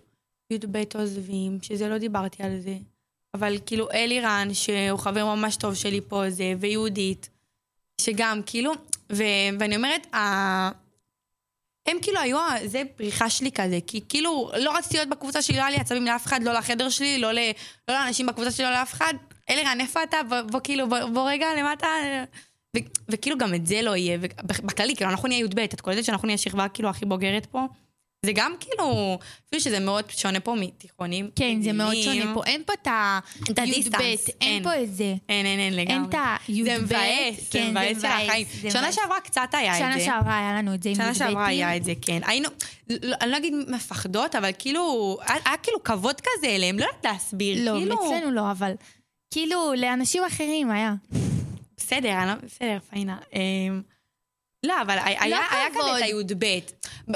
[0.51, 2.77] י"ב עוזבים, שזה לא דיברתי על זה,
[3.35, 7.31] אבל כאילו אלירן, שהוא חבר ממש טוב שלי פה, זה, ויהודית,
[8.01, 8.73] שגם כאילו,
[9.13, 9.23] ו,
[9.61, 10.71] ואני אומרת, ה...
[11.87, 15.61] הם כאילו היו, זה פריחה שלי כזה, כי כאילו לא רציתי להיות בקבוצה שלי, לא
[15.63, 17.39] היה לי עצבים לאף אחד, לא לחדר שלי, לא, ל,
[17.89, 19.15] לא לאנשים בקבוצה שלי, לא לאף אחד.
[19.51, 20.17] אלירן, איפה אתה?
[20.29, 21.89] בוא, בוא כאילו, בוא, בוא רגע למטה.
[23.09, 26.39] וכאילו גם את זה לא יהיה, ובכללי, כאילו אנחנו נהיה י"ב, את קולטת שאנחנו נהיה
[26.39, 27.67] שכבה כאילו הכי בוגרת פה?
[28.27, 31.31] זה גם כאילו, אפילו שזה מאוד שונה פה מתיכונים.
[31.37, 31.95] כן, זה מאוד.
[32.05, 32.43] שונה פה.
[32.47, 33.19] אין פה את ה...
[33.51, 34.63] את הדיסטנס, י"ב, אין.
[34.63, 35.15] פה את זה.
[35.29, 35.95] אין, אין, אין לגמרי.
[35.95, 36.65] אין את ה-י"ב.
[36.65, 38.47] זה מבאס, זה כן, זה מבאס של החיים.
[38.71, 38.93] שנה.
[38.93, 40.01] שעברה קצת היה את זה.
[40.01, 41.15] שנה שעברה היה לנו את זה עם שנה י"בים.
[41.15, 42.21] שעברה היה את זה, כן.
[42.27, 42.49] היינו,
[43.03, 47.73] לא, אני לא אגיד מפחדות, אבל כאילו, היה, כאילו כבוד כזה אליהם, לא יודעת להסביר.
[47.73, 48.73] לא, כאילו, אצלנו לא, אבל
[49.31, 50.95] כאילו לאנשים אחרים היה.
[51.77, 53.17] בסדר, לא, בסדר, פאינה.
[54.67, 55.71] לא, אבל היה, היה, היה.
[55.71, 56.59] כזה את הי"ב.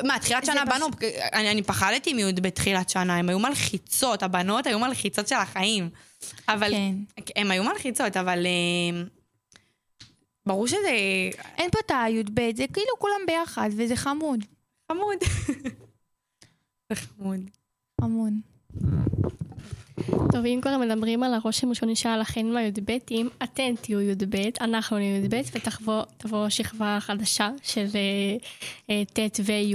[0.06, 0.86] מה, תחילת שנה באנו,
[1.32, 5.90] אני, אני פחדתי מי"ב תחילת שנה, הם היו מלחיצות, הבנות היו מלחיצות של החיים.
[6.48, 6.94] אבל, כן.
[7.36, 9.04] הם היו מלחיצות, אבל אמ,
[10.46, 10.90] ברור שזה
[11.58, 14.44] אין פה את הי"ב, זה כאילו כולם ביחד, וזה חמוד.
[14.92, 15.18] חמוד.
[16.88, 17.40] זה חמוד.
[18.00, 18.32] חמוד.
[20.32, 24.98] טוב, אם כבר מדברים על הרושם הראשוני שהיה לכם עם הי"בים, אתן תהיו י"ב, אנחנו
[24.98, 28.36] נהיה י"ב, ותבוא שכבה חדשה של אה,
[28.90, 29.74] אה, ט' וי',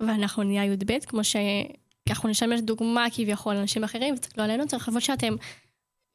[0.00, 1.36] ואנחנו נהיה י"ב, כמו ש...
[2.10, 5.34] אנחנו נשמש דוגמה כביכול לאנשים אחרים, ותסתכלו עלינו, צריך לחשוב שאתם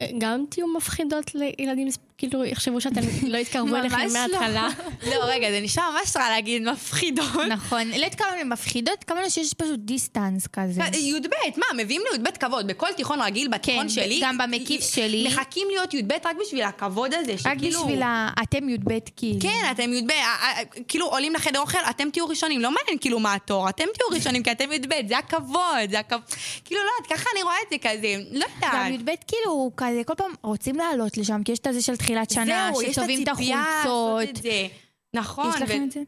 [0.02, 4.14] אה, גם תהיו מפחידות לילדים, כאילו יחשבו שאתם לא יתקרבו ממש אליכם לא.
[4.14, 4.68] מההתחלה.
[5.12, 7.46] לא, רגע, זה נשמע ממש רע להגיד מפחידות.
[7.50, 7.88] נכון.
[7.98, 10.82] לא התכוונו למפחידות, התכוונו שיש פשוט דיסטנס כזה.
[10.94, 12.68] י"ב, מה, מביאים לי"ב כבוד.
[12.68, 14.20] בכל תיכון רגיל, בתיכון כן, שלי...
[14.24, 15.28] גם במקיף שלי.
[15.28, 17.82] מחכים להיות י"ב רק בשביל הכבוד הזה, רק שכאילו...
[17.82, 18.30] בשביל ה...
[18.44, 19.40] אתם י"ב כאילו.
[19.42, 23.20] כן, אתם י"ב, אה, אה, כאילו עולים לחדר אוכל, אתם תהיו ראשונים, לא מעניין כאילו
[23.20, 26.24] מה התור, אתם תהיו ראשונים כי אתם י"ב, זה הכבוד, זה הכבוד.
[26.66, 29.02] כאילו, לא יודעת, ככה אני רואה את זה כזה, לא גם יודעת.
[29.02, 32.70] י"ב כאילו כזה, כל פעם רוצים לעלות לשם, כי יש את הזה של תחילת שנה,
[32.74, 34.30] זהו, שצובעים את לעשות החולצות.
[34.30, 34.68] את זה.
[35.14, 35.50] נכון.
[35.50, 36.00] יש ו- לכם את זה?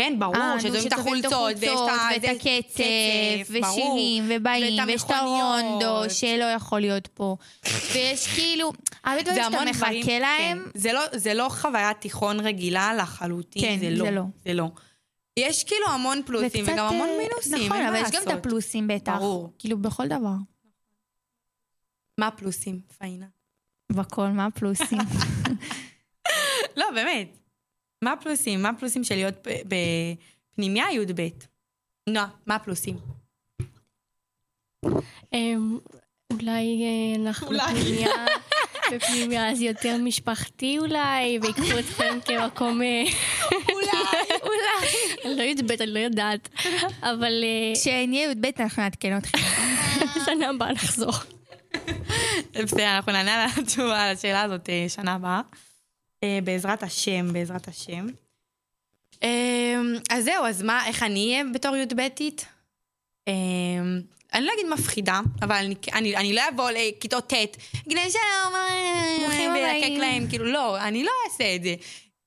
[0.00, 2.08] כן, ברור, אה, שצובעים את החולצות, ויש את ה...
[2.12, 2.82] ואת זה- הקצב,
[3.60, 3.72] ברור.
[3.74, 5.10] ושירים, ובאים, ויש את.
[5.10, 7.36] הרונדו, שלא יכול להיות פה.
[7.94, 8.72] ויש כאילו,
[9.04, 10.62] הרבה דברים שאתה מחכה להם.
[10.74, 10.78] כן.
[10.80, 14.04] זה לא, זה לא חוויית תיכון רגילה לחלוטין, כן, זה לא.
[14.04, 14.62] זה לא.
[14.64, 14.68] לא.
[15.36, 18.28] יש כאילו המון פלוסים וגם המון אה, מינוסים, נכון, אבל יש גם את.
[18.28, 19.12] הפלוסים בטח.
[19.18, 19.52] ברור.
[19.58, 20.34] כאילו, בכל דבר.
[22.18, 23.26] מה הפלוסים, פאינה?
[23.92, 24.98] בכל, מה הפלוסים?
[26.76, 27.38] לא, באמת.
[28.02, 28.62] מה הפלוסים?
[28.62, 29.34] מה הפלוסים של להיות
[29.66, 31.28] בפנימיה י"ב?
[32.08, 32.96] נועה, מה הפלוסים?
[35.32, 35.78] אמ,
[36.32, 37.74] אולי אה, אנחנו אולי.
[37.74, 38.10] בפנימיה,
[38.92, 42.82] בפנימיה אז יותר משפחתי אולי, ויקחו אתכם כמקום...
[42.82, 43.04] אה,
[43.72, 44.66] אולי.
[45.24, 46.48] אני לא יודעת, אני לא יודעת.
[47.02, 49.38] אבל אה, כשנהיה י"ב אנחנו נעדכן אתכם.
[50.24, 51.12] שנה הבאה נחזור.
[52.64, 55.40] בסדר, אנחנו נענה על התשובה על השאלה הזאת אה, שנה הבאה.
[56.24, 58.06] אה, בעזרת השם, בעזרת השם.
[59.22, 59.76] אה,
[60.10, 62.46] אז זהו, אז מה, איך אני אהיה בתור י"בית?
[64.34, 68.54] אני לא אגיד מפחידה, אבל אני, אני, אני לא אבוא לכיתות ט', אגיד להם שלום,
[69.20, 70.00] ברוכים ולקק הבאים.
[70.00, 71.74] להם, כאילו, לא, אני לא אעשה את זה.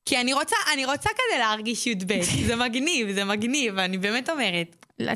[0.06, 4.86] כי אני רוצה, אני רוצה כזה להרגיש י"ב, זה מגניב, זה מגניב, אני באמת אומרת.
[5.00, 5.14] לא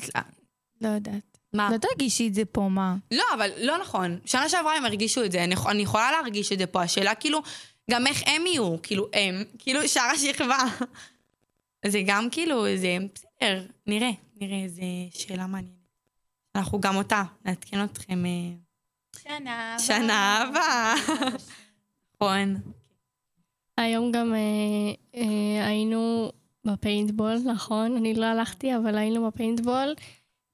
[0.81, 1.32] לא יודעת.
[1.53, 1.69] מה?
[1.71, 2.95] לא תרגישי את זה פה, מה?
[3.11, 4.19] לא, אבל לא נכון.
[4.25, 6.81] שנה שעברה הם הרגישו את זה, אני, אני יכולה להרגיש את זה פה.
[6.81, 7.41] השאלה כאילו,
[7.91, 10.57] גם איך הם יהיו, כאילו הם, כאילו שאר השכבה.
[11.87, 14.11] זה גם כאילו, זה בסדר, נראה,
[14.41, 15.83] נראה, זו שאלה מעניינת.
[16.55, 18.53] אנחנו גם אותה, נעדכן אתכם אה,
[19.23, 20.95] שנה שנה הבאה.
[22.15, 22.55] נכון.
[23.77, 24.39] היום גם אה,
[25.15, 26.31] אה, היינו
[26.65, 27.95] בפיינטבול, נכון?
[27.97, 29.95] אני לא הלכתי, אבל היינו בפיינטבול.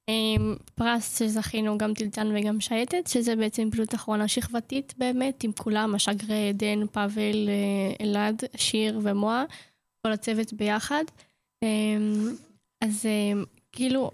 [0.10, 5.96] אה, פרס שזכינו גם טילטן וגם שייטת, שזה בעצם פעילות אחרונה שכבתית באמת, עם כולם,
[5.96, 9.44] השגרי עדן, פאבל, אה, אלעד, שיר ומועה,
[10.08, 11.04] כל הצוות ביחד.
[11.64, 11.98] אה,
[12.84, 13.42] אז אה,
[13.72, 14.12] כאילו,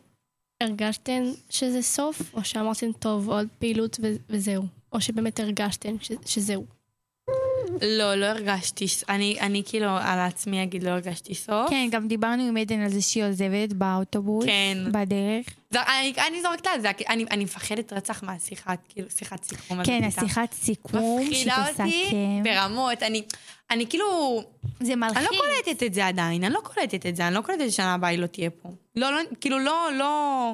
[0.64, 4.64] הרגשתן שזה סוף, או שאמרתם, טוב, עוד פעילות וזהו?
[4.94, 6.75] או שבאמת הרגשתן ש- שזהו?
[7.82, 11.70] לא, לא הרגשתי, אני, אני כאילו על עצמי אגיד, לא הרגשתי סוף.
[11.70, 14.46] כן, גם דיברנו עם עדן על זה שהיא עוזבת באוטובוס.
[14.46, 14.78] כן.
[14.92, 15.46] בדרך.
[15.72, 19.84] זה, אני, אני זורקת את זה, אני, אני מפחדת רצח מהשיחת, כאילו, שיחת סיכום.
[19.84, 20.04] כן.
[20.04, 22.44] השיחת סיכום מפחידה אותי שתסכם.
[22.44, 23.24] ברמות, אני,
[23.72, 24.44] אני כאילו,
[24.80, 25.18] זה מלחיץ.
[25.18, 27.94] אני לא קולטת את זה עדיין, אני לא קולטת את זה, אני לא קולטת ששנה
[27.94, 28.70] הבאה היא לא תהיה פה.
[28.96, 30.52] לא, לא, כאילו, לא, לא...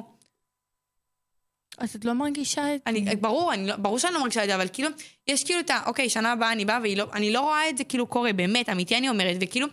[1.78, 2.90] אז את לא מרגישה את זה.
[2.90, 4.88] אני, ברור, אני לא, ברור שאני לא מרגישה את זה, אבל כאילו,
[5.26, 5.82] יש כאילו את ה...
[5.86, 9.08] אוקיי, שנה הבאה אני באה ואני לא רואה את זה כאילו קורה, באמת, אמיתי אני
[9.08, 9.66] אומרת, וכאילו,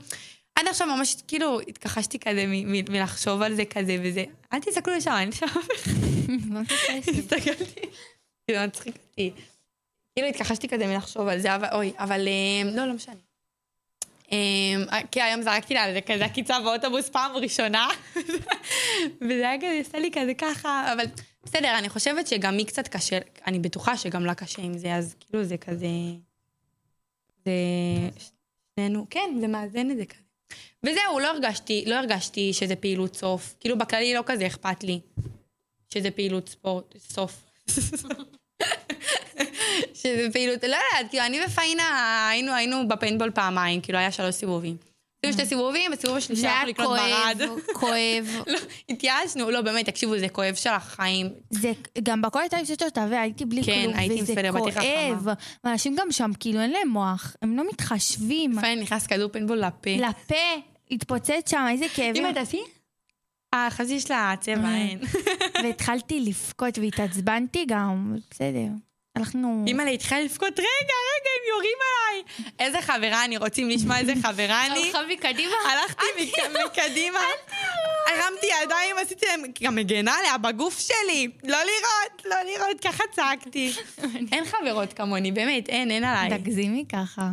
[0.55, 4.23] עד עכשיו ממש כאילו התכחשתי כזה מ- מ- מלחשוב על זה כזה וזה.
[4.53, 5.45] אל תסתכלו לשם, אין שם...
[6.53, 6.59] לא.
[6.97, 7.81] הסתכלתי,
[8.47, 9.31] כאילו, מצחיק אותי.
[10.15, 13.15] כאילו התכחשתי כזה מלחשוב על זה, אבל אוי, אבל אה, לא, לא משנה.
[14.31, 17.87] אה, כי היום זרקתי לה על זה כזה עקיצה באוטובוס פעם ראשונה,
[19.21, 21.05] וזה היה כזה, עשה לי כזה ככה, אבל
[21.49, 25.15] בסדר, אני חושבת שגם היא קצת קשה, אני בטוחה שגם לה קשה עם זה, אז
[25.19, 25.87] כאילו זה כזה...
[27.45, 27.51] זה...
[28.75, 30.21] שנינו, כן, זה מאזן את זה כזה.
[30.83, 33.55] וזהו, לא הרגשתי, לא הרגשתי שזה פעילות סוף.
[33.59, 34.99] כאילו, בכללי לא כזה אכפת לי
[35.93, 37.43] שזה פעילות ספורט, סוף.
[39.99, 44.77] שזה פעילות, לא יודעת, כאילו, אני ופאינה היינו, היינו בפיינבול פעמיים, כאילו, היה שלוש סיבובים.
[45.23, 47.37] עשינו שתי סיבובים, בסיבוב השלישי היה הלכנו לקנות ברד.
[47.49, 48.43] כואב, כואב.
[48.53, 51.29] לא, התייאשנו, לא, באמת, תקשיבו, זה כואב של החיים.
[51.49, 51.71] זה,
[52.03, 55.27] גם בכל הייתה יוצאת אותה, והייתי בלי כן, כלום, הייתי וזה כואב.
[55.63, 58.51] ואנשים גם שם, כאילו, אין להם מוח, הם לא מתחשבים.
[58.51, 59.89] לפעמים נכנס כדור פיינבול לפה.
[59.89, 60.35] לפה,
[60.91, 62.25] התפוצץ שם, איזה כאבים.
[62.25, 62.61] אמא, תעשי?
[63.87, 64.75] שיש לה צבע, אה.
[64.75, 64.99] אין.
[65.63, 68.88] והתחלתי לבכות והתעצבנתי גם, בסדר.
[69.19, 69.63] הלכנו...
[69.67, 70.65] אימא'לה התחילה לבכות, רגע,
[71.09, 72.23] רגע, הם יורים עליי.
[72.59, 74.79] איזה חברה אני, רוצים לשמוע איזה חברה אני?
[74.85, 75.55] הלכה מקדימה.
[75.71, 77.19] הלכתי מק- מקדימה,
[78.07, 81.27] הרמתי ידיים, עשיתי להם, גם מגנה עליה בגוף שלי.
[81.43, 83.71] לא לראות, לא לראות, ככה צעקתי.
[84.31, 86.39] אין חברות כמוני, באמת, אין, אין עליי.
[86.39, 87.29] תגזימי ככה.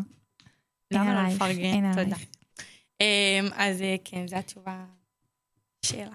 [0.91, 1.93] למה לא לפרגן?
[2.05, 2.17] תודה.
[3.01, 3.07] אמ,
[3.55, 4.85] אז אה, כן, זו התשובה.
[5.87, 6.11] שאלה.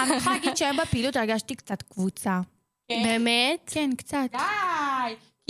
[0.00, 2.40] אני יכולה להגיד שהיום בפעילות הרגשתי קצת קבוצה.
[2.90, 3.70] באמת?
[3.74, 4.18] כן, קצת.
[4.32, 4.38] די!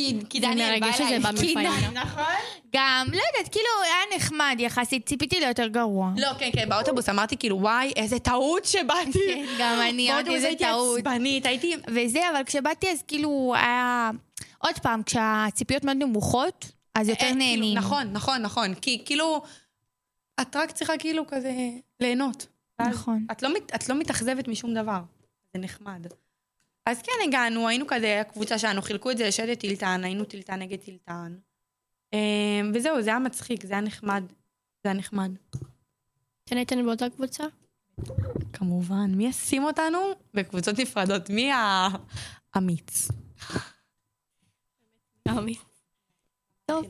[0.00, 1.18] כי- כי זה דניאל בא מרגש שזה אליי.
[1.18, 1.90] בא מפאינה.
[1.92, 2.24] נכון?
[2.74, 6.10] גם, לא יודעת, כאילו, היה נחמד יחסית, ציפיתי ליותר גרוע.
[6.16, 9.12] לא, כן, כן, באוטובוס אמרתי כאילו, וואי, איזה טעות שבאתי.
[9.34, 10.98] כן, גם אני, אמרתי, באוטובוס איזה הייתי טעות.
[10.98, 11.74] עצבנית, הייתי...
[11.88, 14.10] וזה, אבל כשבאתי אז כאילו היה...
[14.58, 17.78] עוד פעם, כשהציפיות מאוד נמוכות, אז יותר אה, כאילו, נהנים.
[17.78, 18.74] נכון, נכון, נכון.
[18.74, 19.42] כי כאילו,
[20.40, 21.52] את רק צריכה כאילו כזה
[22.00, 22.46] ליהנות.
[22.80, 23.26] נכון.
[23.32, 25.02] את לא, מת- את לא מתאכזבת משום דבר.
[25.54, 26.06] זה נחמד.
[26.86, 30.78] אז כן, הגענו, היינו כזה, הקבוצה שלנו, חילקו את זה לשדת טילטן, היינו טילטן נגד
[30.78, 31.36] טילטן.
[32.14, 32.18] אה,
[32.74, 34.24] וזהו, זה היה מצחיק, זה היה נחמד.
[34.84, 35.30] זה היה נחמד.
[36.44, 37.44] אתן הייתן באותה קבוצה?
[38.52, 39.98] כמובן, מי ישים אותנו
[40.34, 41.30] בקבוצות נפרדות?
[41.30, 41.50] מי
[42.54, 43.08] האמיץ?
[45.26, 45.54] נעמי.
[46.66, 46.86] טוב.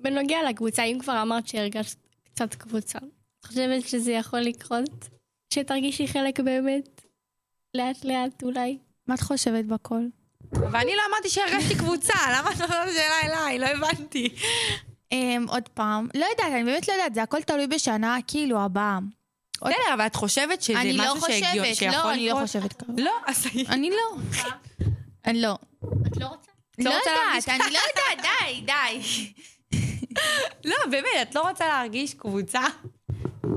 [0.00, 2.98] בנוגע לקבוצה, אם כבר אמרת שהרגשת קצת קבוצה,
[3.40, 5.08] את חושבת שזה יכול לקרות?
[5.54, 7.02] שתרגישי חלק באמת?
[7.74, 8.78] לאט לאט אולי?
[9.06, 10.00] מה את חושבת בכל?
[10.52, 13.58] ואני לא אמרתי שהרגשתי קבוצה, למה את שואלת שאלה אליי?
[13.58, 14.28] לא הבנתי.
[15.12, 18.98] אמ, עוד פעם, לא יודעת, אני באמת לא יודעת, זה הכל תלוי בשנה, כאילו, הבאה.
[19.56, 22.42] בסדר, אבל את חושבת שזה אני לא משהו חושבת, שיכול לא, אני לא לקרות?
[22.42, 22.92] חושבת ככה.
[22.98, 24.20] לא, אז אני לא.
[25.26, 25.58] אני לא.
[26.06, 26.50] את לא רוצה?
[26.78, 29.32] לא יודעת, אני לא יודעת, די, די.
[30.64, 32.60] לא, באמת, את לא רוצה להרגיש קבוצה?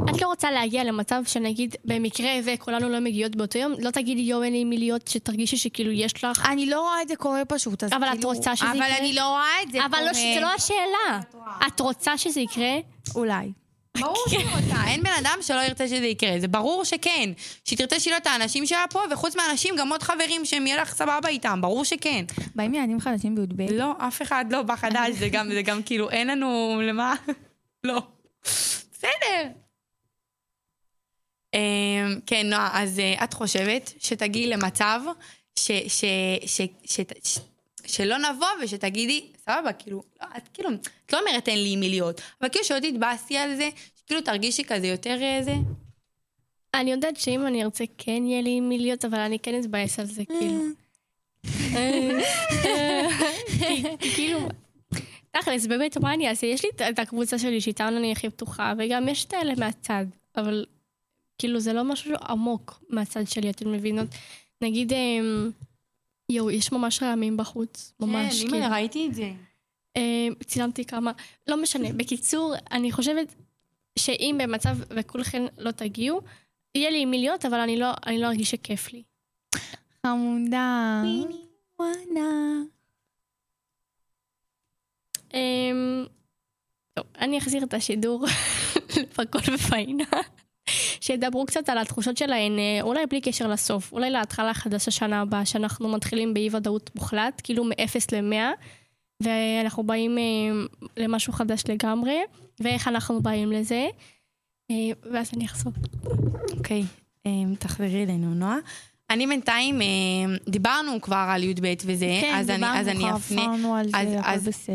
[0.10, 4.43] את לא רוצה להגיע למצב שנגיד במקרה וכולנו לא מגיעות באותו יום, לא תגידי יואו
[4.43, 6.45] אין לי מי להיות, שתרגישי שכאילו יש לך.
[6.50, 8.30] אני לא רואה את זה קורה פשוט, אז אבל את כאילו...
[8.30, 8.97] רוצה שזה אבל יקרה?
[8.97, 10.02] אני לא רואה את זה אבל קורה.
[10.06, 11.19] לא, זה לא השאלה.
[11.67, 12.74] את רוצה שזה יקרה?
[13.15, 13.52] אולי.
[13.97, 17.32] ברור שהיא רוצה, אין בן אדם שלא ירצה שזה יקרה, זה ברור שכן.
[17.65, 20.82] שהיא תרצה שיהיו לה את האנשים שלה פה, וחוץ מהאנשים גם עוד חברים שהם יהיה
[20.82, 22.25] לך סבבה איתם, ברור שכן.
[22.56, 23.71] באים ילדים חדשים בי"ב?
[23.71, 27.15] לא, אף אחד לא בא חדש, זה גם, זה גם כאילו, אין לנו למה...
[27.84, 28.01] לא.
[28.92, 29.50] בסדר.
[31.54, 35.02] אמ, כן, נועה, אז אה, את חושבת שתגיעי למצב
[35.56, 36.04] ש, ש,
[36.46, 37.39] ש, ש, ש,
[37.92, 40.69] שלא נבוא ושתגידי, סבבה, כאילו, לא, את כאילו,
[41.06, 44.63] את לא אומרת אין לי מי להיות, אבל כאילו שלא תתבאסי על זה, שכאילו תרגישי
[44.63, 45.54] כזה יותר אה, זה.
[46.73, 50.06] אני יודעת שאם אני ארצה כן יהיה לי מי להיות, אבל אני כן אתבאס על
[50.06, 50.62] זה, כאילו.
[52.62, 53.83] כי-
[54.15, 54.39] כאילו,
[55.31, 56.48] תכלס, באמת, מה אני אעשה?
[56.48, 60.65] יש לי את- הקבוצה שלי שאיתה אני הכי פתוחה, וגם יש את האלה מהצד, אבל
[61.37, 64.08] כאילו זה לא משהו עמוק מהצד שלי, אתן מבינות?
[64.62, 64.94] נגיד,
[66.32, 68.63] יואו, יש ממש רעמים בחוץ, ממש, כן, כאילו.
[68.63, 69.32] אימא, ראיתי את זה.
[69.98, 71.12] אה, צילמתי כמה,
[71.48, 71.94] לא משנה.
[71.94, 73.36] בקיצור, אני חושבת
[74.00, 76.21] שאם במצב וכולכן לא תגיעו,
[76.75, 79.04] יהיה לי עם מי להיות, אבל אני לא, אני לא ארגיש שכיף לי.
[80.06, 81.04] חמודה.
[81.79, 82.62] וואנה.
[85.34, 86.06] אמ,
[86.94, 88.25] טוב, אני אחזיר את השידור
[89.02, 90.04] לפקוד ופאינה.
[91.02, 95.45] שידברו קצת על התחושות שלהן, אה, אולי בלי קשר לסוף, אולי להתחלה חדשה שנה הבאה,
[95.45, 97.71] שאנחנו מתחילים באי ודאות מוחלט, כאילו מ-0
[98.12, 98.35] ל-100,
[99.23, 100.23] ואנחנו באים אה,
[100.97, 102.17] למשהו חדש לגמרי,
[102.60, 103.87] ואיך אנחנו באים לזה,
[104.71, 104.75] אה,
[105.12, 105.73] ואז אני אחזור.
[106.58, 106.83] אוקיי,
[107.25, 108.58] אמ, תחזרי אלינו, נועה.
[109.10, 113.41] אני בינתיים, אמ, דיברנו כבר על י"ב וזה, כן, אז אני, אז אני דיברנו אפנה,
[113.41, 114.73] כבר, עברנו על אז- זה, הכל אז- בסדר.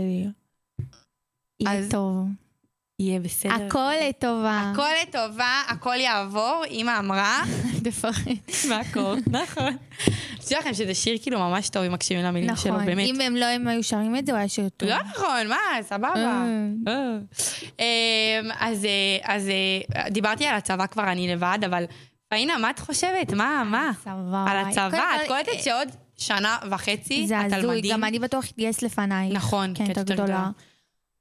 [1.61, 2.27] יהיה אז- טוב.
[2.99, 3.53] יהיה בסדר.
[3.53, 4.73] הכל לטובה.
[4.73, 7.43] הכל לטובה, הכל יעבור, אמא אמרה.
[7.85, 8.31] תפחד.
[8.69, 9.77] מהכל, נכון.
[10.41, 12.87] תדעו לכם שזה שיר כאילו ממש טוב, אם מקשיבים למילים שלו, נכון.
[12.87, 13.07] באמת.
[13.07, 14.89] אם הם לא הם היו שרים את זה, הוא היה שיר טוב.
[14.89, 16.45] לא נכון, מה, סבבה.
[16.89, 17.19] אה.
[17.79, 21.85] אמ, אז, אה, אז אה, דיברתי על הצבא כבר, אני לבד, אבל
[22.29, 23.33] פאינה, מה את חושבת?
[23.33, 23.93] מה, מה?
[24.51, 27.81] על הצבא, את קולטת שעוד שנה וחצי, זה את על הזוי?
[27.93, 29.35] גם אני בטוח אתגייס לפנייך.
[29.37, 30.51] נכון, כן, יותר גדולה.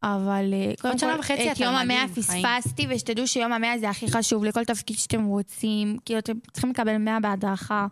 [0.06, 2.06] אבל אה, קודם שנה כל, וחצי את את יום המאה.
[2.16, 5.98] פספסתי, ושתדעו שיום המאה זה הכי חשוב לכל תפקיד שאתם רוצים.
[6.06, 7.88] כאילו, אתם צריכים לקבל 100 בהדרכה.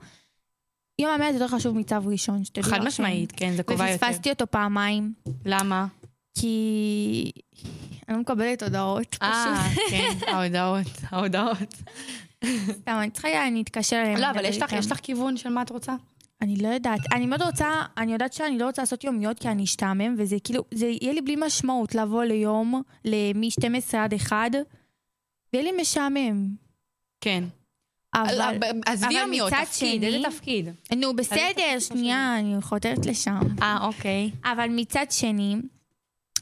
[1.01, 2.79] יום המאה זה יותר חשוב מצו ראשון, שתדעו לכם.
[2.79, 4.05] חד משמעית, כן, זה קובע יותר.
[4.05, 5.13] ופספסתי אותו פעמיים,
[5.45, 5.85] למה?
[6.37, 7.31] כי
[8.07, 9.83] אני לא מקבלת הודעות, אה, פשוט.
[9.89, 11.73] כן, ההודעות, ההודעות.
[12.71, 14.17] סתם, אני צריכה להתקשר אליהם.
[14.17, 14.45] לא, אבל.
[14.45, 15.95] יש לך כיוון של מה את רוצה?
[16.43, 16.99] אני לא יודעת.
[17.13, 17.67] אני מאוד רוצה,
[17.97, 21.21] אני יודעת שאני לא רוצה לעשות יומיות כי אני אשתעמם, וזה כאילו, זה יהיה לי
[21.21, 22.81] בלי משמעות לבוא ליום,
[23.35, 24.35] מ-12 עד 1,
[25.53, 26.47] ויהיה לי משעמם.
[27.21, 27.43] כן.
[28.15, 28.51] אבל,
[28.85, 30.69] עזבי יומיות, תפקיד, שני- איזה תפקיד?
[30.97, 33.39] נו, בסדר, שנייה, אני חותרת לשם.
[33.61, 34.31] אה, אוקיי.
[34.45, 35.55] אבל מצד שני,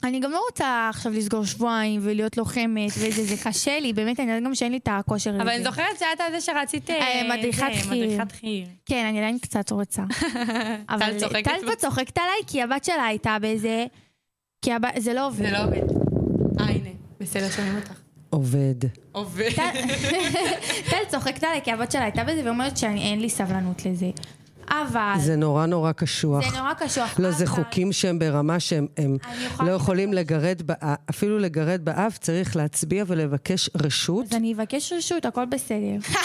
[0.04, 4.32] אני גם לא רוצה עכשיו לסגור שבועיים ולהיות לוחמת וזה, זה קשה לי, באמת, אני
[4.32, 5.42] יודעת גם שאין לי את הכושר הזה.
[5.42, 6.90] אבל אני זוכרת שאת זה שרצית...
[6.90, 7.92] אה, אה, מדריכת חי"ר.
[7.92, 8.68] מדריכת חי"ר.
[8.86, 10.04] כן, אני עדיין קצת רוצה.
[10.90, 13.86] אבל צוחקת טל פה צוחקת עליי כי הבת שלה הייתה באיזה...
[14.62, 14.94] כי הבת...
[14.98, 15.46] זה לא עובד.
[15.46, 15.92] זה לא עובד.
[16.60, 16.90] אה, הנה.
[17.20, 18.02] בסדר, שומעים אותך.
[18.30, 18.76] עובד.
[19.12, 19.50] עובד.
[20.90, 24.10] טל צוחקת עליי כי הבת שלה הייתה בזה ואומרת שאין לי סבלנות לזה.
[24.72, 25.14] אבל...
[25.20, 26.52] זה נורא נורא קשוח.
[26.52, 27.20] זה נורא קשוח.
[27.20, 29.18] לא, זה אבל- חוקים שהם ברמה שהם הם
[29.60, 29.82] לא לבקש.
[29.82, 30.74] יכולים לגרד, בא-
[31.10, 34.26] אפילו לגרד באף, צריך להצביע ולבקש רשות.
[34.26, 35.98] אז אני אבקש רשות, הכל בסדר.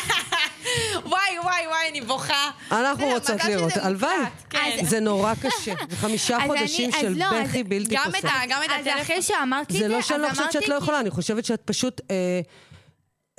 [1.05, 2.51] וואי, וואי, וואי, אני בוכה.
[2.73, 4.11] אנחנו רוצות לראות, הלוואי.
[4.51, 4.79] כן.
[4.89, 5.75] זה נורא קשה.
[5.91, 8.23] זה חמישה אז אני- חודשים אז של לא, אז בכי בלתי את פוסק.
[8.49, 9.01] גם את אז הטלפון.
[9.03, 11.11] אחרי שאמרת לי זה את זה, לא שאני אז לא חושבת שאת לא יכולה, אני
[11.11, 12.01] חושבת שאת פשוט...
[12.11, 12.41] אה,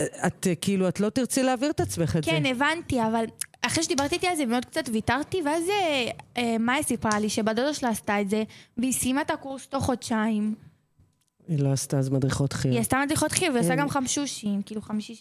[0.02, 2.32] את כאילו, את לא תרצי להעביר את עצמך את זה.
[2.32, 3.26] כן, הבנתי, אבל
[3.62, 7.74] אחרי שדיברתי איתי על זה מאוד קצת ויתרתי, ואז אה, אה, מאיה סיפרה לי שבדודה
[7.74, 8.44] שלה עשתה את זה,
[8.78, 10.56] והיא סיימה את הקורס תוך חודשיים.
[11.48, 12.72] היא לא עשתה אז מדריכות חי"ר.
[12.72, 13.80] היא עשתה מדריכות חי"ר, והיא עושה אין.
[13.80, 15.16] גם חמשושים, כאילו חמישי...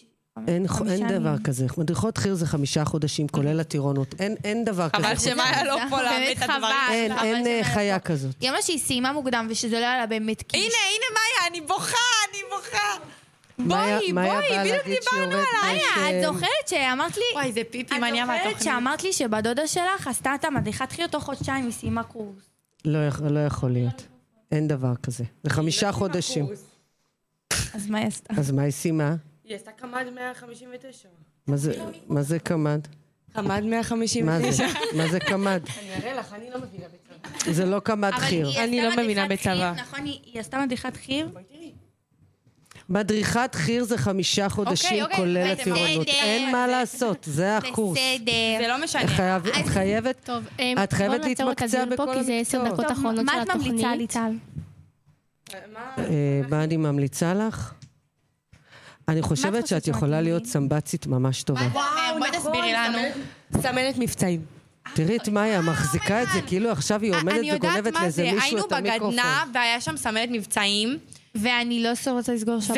[0.47, 1.07] אין, אין.
[1.07, 1.65] דבר כזה.
[1.77, 4.15] מדריכות חי"ר זה חמישה חודשים, כולל הטירונות.
[4.19, 5.03] אין, אין דבר כזה.
[5.03, 6.75] חבל חוץ- שמאיה לא פה באמת את הדברים.
[6.91, 8.35] אין, אין אה, שמאיה חיה לא כזאת.
[8.41, 10.53] היא אמרה שהיא סיימה מוקדם ושזה לא היה לה באמת כיף.
[10.61, 11.97] הנה, הנה מאיה, אני בוכה,
[12.29, 13.16] אני בוכה.
[13.59, 15.79] בואי, בואי, באה בדיוק דיברנו יורדת עליי.
[15.79, 17.23] ש- מאיה, את זוכרת שאמרת לי...
[17.33, 18.63] וואי, זה פיפי את מניע זוכרת מהתוכנית.
[18.63, 22.49] שאמרת לי שבדודה שלך עשתה את המדריכת חי"ר תוך חודשיים, היא סיימה קורס.
[22.85, 22.99] לא,
[23.29, 24.07] לא יכול להיות.
[24.51, 25.23] אין דבר כזה.
[25.43, 26.45] זה חמישה חודשים.
[27.73, 28.33] אז מה היא עשתה?
[28.37, 29.15] אז מה היא סיימה?
[29.43, 31.09] היא עשתה קמ"ד 159.
[31.47, 31.73] מה זה-
[32.07, 32.79] מה זה קמ"ד?
[33.33, 34.25] קמ"ד 159.
[34.25, 34.65] מה זה?
[34.93, 35.59] מה זה קמ"ד?
[35.79, 37.53] אני אראה לך, אני לא מבינה בצבא.
[37.53, 38.63] זה לא קמ"ד חי"ר.
[38.63, 39.43] אני לא מבינה בצבא.
[39.73, 41.27] חי"ר, נכון, היא היא עשתה מדריכת חי"ר?
[42.89, 45.51] מדריכת חי"ר זה חמישה חודשים, אוקיי, כולל.
[45.51, 46.07] הטירונות.
[46.07, 47.97] אין מה לעשות, זה הקורס.
[47.97, 48.31] בסדר.
[48.61, 49.07] זה לא משנה.
[49.07, 50.15] חייב- את חייבת...
[50.23, 53.15] טוב, אמ, את חייבת נעצור את להתמקצע בכל כי זה עשר המקצועות.
[53.25, 54.07] מה את ממליצה לי.
[54.07, 54.31] טל?
[55.97, 56.03] אה,
[56.49, 57.73] מה אני ממליצה לך?
[59.07, 60.45] אני חושבת שאת יכולה להיות?
[60.45, 61.61] סמב"צית ממש טובה.
[61.73, 61.85] וואו,
[62.19, 62.97] בואי תסבירי לנו.
[63.61, 64.41] סמנת מבצעים.
[64.93, 68.15] תראי את מאיה, מחזיקה את זה כאילו עכשיו היא עומדת אני יודעת וגונבת מה לאיזה
[68.15, 69.09] זה, מישהו היינו את המיקרופון.
[69.15, 70.97] בגדנ"ע והיה שם סמלת מבצעים,
[71.41, 72.77] ואני לא רוצה לסגור שבת.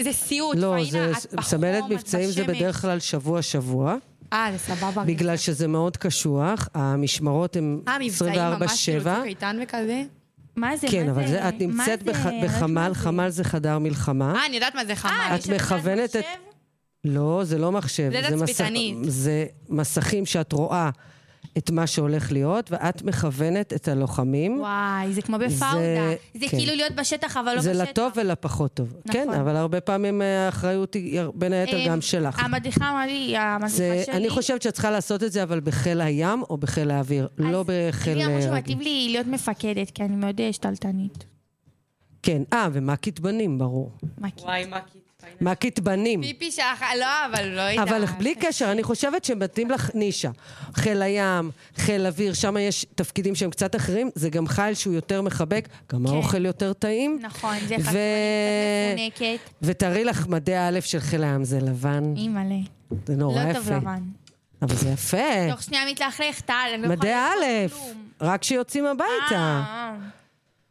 [0.00, 2.44] וזה סיוט, לא, פאינה, זה את בחום, סמלת מבצעים זה.
[2.44, 3.96] בדרך כלל שבוע-שבוע,
[4.32, 5.04] אה, זה סבבה.
[5.04, 9.14] בגלל שזה מאוד קשוח, המשמרות הן אה, מבצעים ממש כאילו 24-7.
[9.16, 10.02] צוק איתן וכזה?
[10.56, 10.86] מה זה?
[10.90, 11.32] כן, מה אבל זה?
[11.32, 12.12] זה- את נמצאת זה?
[12.12, 12.94] בח- אני לא בחמ"ל, זה.
[12.94, 14.34] חמ"ל זה חדר מלחמה.
[14.34, 15.34] אה, אני יודעת מה זה חמ"ל.
[15.34, 16.24] את מכוונת את...
[17.04, 18.10] לא, זה לא מחשב.
[18.28, 18.96] זה מסך- תצפיתנית.
[19.02, 20.90] זה מסכים שאת רואה
[21.58, 24.60] את מה שהולך להיות, ואת מכוונת את הלוחמים.
[24.60, 25.74] וואי, זה כמו בפאודה.
[25.74, 26.56] זה- זה כן.
[26.58, 27.88] כאילו להיות בשטח, אבל לא זה בשטח.
[27.90, 28.94] לטוב ולפחות טוב.
[29.12, 29.40] כן, נכון.
[29.40, 32.38] אבל הרבה פעמים אה, האחריות היא בין היתר אה, גם שלך.
[32.44, 33.72] המדריכה אמרה לי, זה, המדריכה
[34.06, 34.16] שלי...
[34.16, 38.18] אני חושבת שאת צריכה לעשות את זה, אבל בחיל הים או בחיל האוויר, לא בחיל
[38.18, 38.80] לי אמרו שמתאים.
[38.80, 41.24] לי להיות מפקדת, כי אני מאוד שתלטנית.
[42.22, 43.92] כן, אה, ומ"כית בנים, ברור.
[44.36, 44.78] כי- וואי, מה
[45.30, 45.42] קיט.
[45.42, 46.22] מהכתבנים.
[46.22, 47.88] פיפי שלך, לא, אבל לא יודעת.
[47.88, 50.30] אבל בלי קשר, אני חושבת שמתאים לך נישה.
[50.74, 55.22] חיל הים, חיל אוויר, שם יש תפקידים שהם קצת אחרים, זה גם חיל שהוא יותר
[55.22, 57.18] מחבק, גם האוכל יותר טעים.
[57.22, 59.38] נכון, זה ו- חצי קצת מפונקת.
[59.62, 62.54] ותארי לך מדי א' של חיל הים, זה לבן, אימא'לה.
[63.06, 63.58] זה נורא לא יפה.
[63.58, 64.02] טוב לבן.
[64.62, 65.50] אבל זה יפה.
[65.50, 68.08] תוך שנייה מתלכלך, טל, אני לא מדי יכולה א', לעשות כלום.
[68.20, 69.62] רק כשיוצאים הביתה.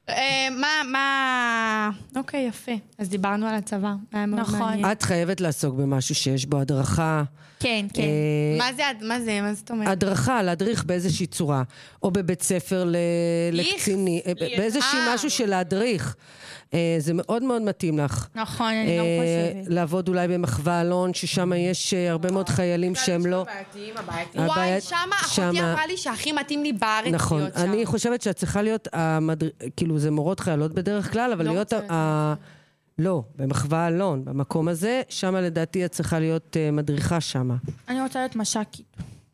[0.10, 1.90] אה, מה, מה...
[2.16, 2.72] אוקיי, יפה.
[2.98, 3.94] אז דיברנו על הצבא.
[4.28, 4.92] נכון.
[4.92, 7.24] את חייבת לעסוק במשהו שיש בו הדרכה.
[7.60, 8.02] כן, כן.
[8.02, 9.88] אה, מה זה, מה זה, מה זאת אומרת?
[9.88, 11.64] הדרכה, להדריך באיזושהי צורה.
[12.04, 12.92] או בבית ספר?
[13.52, 15.14] לקציני, אה, באיזושהי אה.
[15.14, 16.16] משהו של להדריך.
[16.74, 18.28] אה, זה מאוד מאוד מתאים לך.
[18.36, 19.74] נכון, אני גם אה, חושבת.
[19.74, 23.46] לעבוד אולי במחווה אלון, ששם יש אה, הרבה מאוד חיילים שהם לא...
[24.36, 27.40] וואי, שמה אחותי שמה- אמרה לי שהכי מתאים לי בארץ נכון.
[27.42, 27.62] להיות שם.
[27.62, 28.88] אני חושבת שאת צריכה להיות.
[29.78, 31.74] כאילו, זה מורות חיילות בדרך כלל, אבל לא להיות...
[31.74, 32.34] ה-
[33.00, 37.56] לא, במחווה אלון, במקום הזה, שם לדעתי את צריכה להיות אה, מדריכה שמה.
[37.90, 38.86] אני רוצה להיות מש"קית.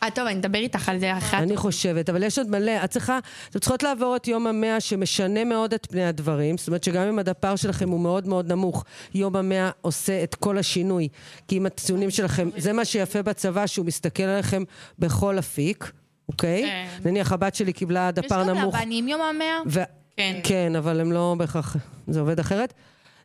[0.03, 1.39] אה, טוב, אני אדבר איתך על זה אחרי...
[1.39, 2.83] אני חושבת, אבל יש עוד מלא.
[2.83, 6.57] את צריכה, אתן צריכות לעבור את יום המאה שמשנה מאוד את פני הדברים.
[6.57, 10.57] זאת אומרת שגם אם הדפ"ר שלכם הוא מאוד מאוד נמוך, יום המאה עושה את כל
[10.57, 11.07] השינוי.
[11.47, 14.63] כי אם הציונים שלכם, זה מה שיפה בצבא, שהוא מסתכל עליכם
[14.99, 15.91] בכל אפיק,
[16.29, 16.63] אוקיי?
[16.63, 17.09] כן.
[17.09, 18.75] נניח הבת שלי קיבלה יש דפ"ר גם נמוך.
[18.75, 19.57] לבנים יום המאה?
[19.65, 19.79] ו...
[20.17, 20.39] כן.
[20.43, 21.77] כן, אבל הם לא בהכרח...
[22.07, 22.73] זה עובד אחרת.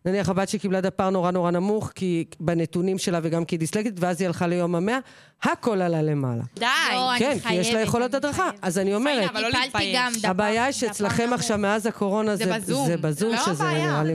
[0.08, 4.20] נניח הבת שקיבלה דפ"ר נורא נורא נמוך, כי בנתונים שלה וגם כי היא דיסלקטית, ואז
[4.20, 4.98] היא הלכה ליום המאה,
[5.42, 6.42] הכל עלה למעלה.
[6.54, 6.64] די.
[6.92, 8.50] לא, אני כן, כי יש לה אני הדרכה.
[8.62, 9.96] אז אני אומרת, אבל לא טיפלתי להתבייש.
[9.96, 10.28] גם דפ"ר.
[10.30, 11.30] הבעיה היא דפ"ר שאצלכם.
[11.32, 12.86] עכשיו, מאז הקורונה, זה זה בזום.
[12.86, 14.02] זה בזום, לא שזה הבעיה.
[14.02, 14.14] נראה לי...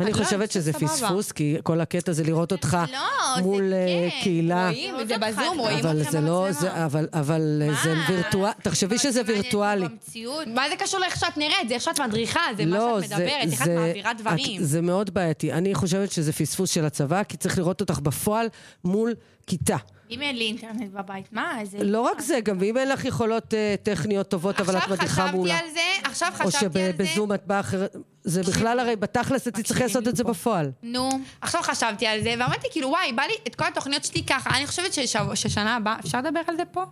[0.00, 0.72] אני לא, חושבת שזה.
[0.72, 2.98] פספוס, כי כל הקטע זה לראות אותך לא,
[3.36, 4.22] זה מול אה, כן.
[4.22, 4.68] קהילה.
[4.68, 6.52] רואים, זה אותך, בזום, רואים זה לא, במצלמה.
[6.52, 7.94] זה- אבל- אבל אה, זה?
[8.08, 9.86] וירטואלי, תחשבי שזה וירטואלי.
[10.46, 11.68] מה זה קשור לאיך שאת נראית?
[11.68, 14.64] זה איך שאת מדריכה, זה לא, מה שאת מדברת, איך את מעבירה דברים.
[14.64, 15.52] זה מאוד בעייתי.
[15.52, 18.46] אני חושבת שזה פספוס של הצבא, כי צריך לראות אותך בפועל
[18.84, 19.14] מול
[19.46, 19.76] כיתה.
[20.10, 21.58] אם אין לי אינטרנט בבית, מה?
[21.64, 21.84] זה...
[21.84, 25.14] לא רק זה, גם ואם אין לך יכולות אה, טכניות טובות, אבל את עכשיו מדריכה
[25.14, 25.58] חשבתי מולה.
[25.58, 27.06] על זה, עכשיו או חשבתי על זה.
[27.06, 30.70] שבזום את באה אחרת, זה בכלל הרי בתכלס את תצטרכי לעשות את זה בפועל.
[30.82, 31.08] נו,
[31.40, 34.50] עכשיו חשבתי על זה, ואמרתי כאילו, וואי, בא לי את כל התוכניות שלי ככה.
[34.56, 34.92] אני חושבת
[35.34, 36.84] ששנה הבאה, אפשר לדבר על זה פה?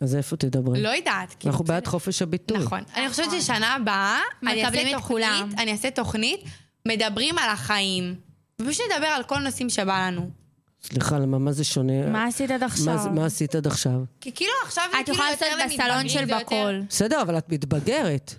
[0.00, 0.82] אז איפה תדברי?
[0.82, 1.34] לא יודעת.
[1.38, 1.86] כאילו, אנחנו בעד.
[1.86, 2.58] חופש הביטוי.
[2.58, 2.80] נכון.
[2.96, 4.92] אני חושבת ששנה הבאה, אני אעשה.
[4.92, 6.40] תוכנית, אני אעשה תוכנית,
[6.88, 8.14] מדברים על החיים.
[8.60, 10.43] ופשוט נדבר על כל נושאים שבא לנו.
[10.84, 12.06] סליחה, למה, מה זה שונה?
[12.06, 12.94] מה עשית עד עכשיו?
[12.94, 14.00] מה מה עשית עד עכשיו?
[14.20, 16.82] כי כאילו עכשיו זה את כאילו יכולה יותר לעשות בסלון של בקול.
[16.88, 18.34] בסדר, אבל את מתבגרת.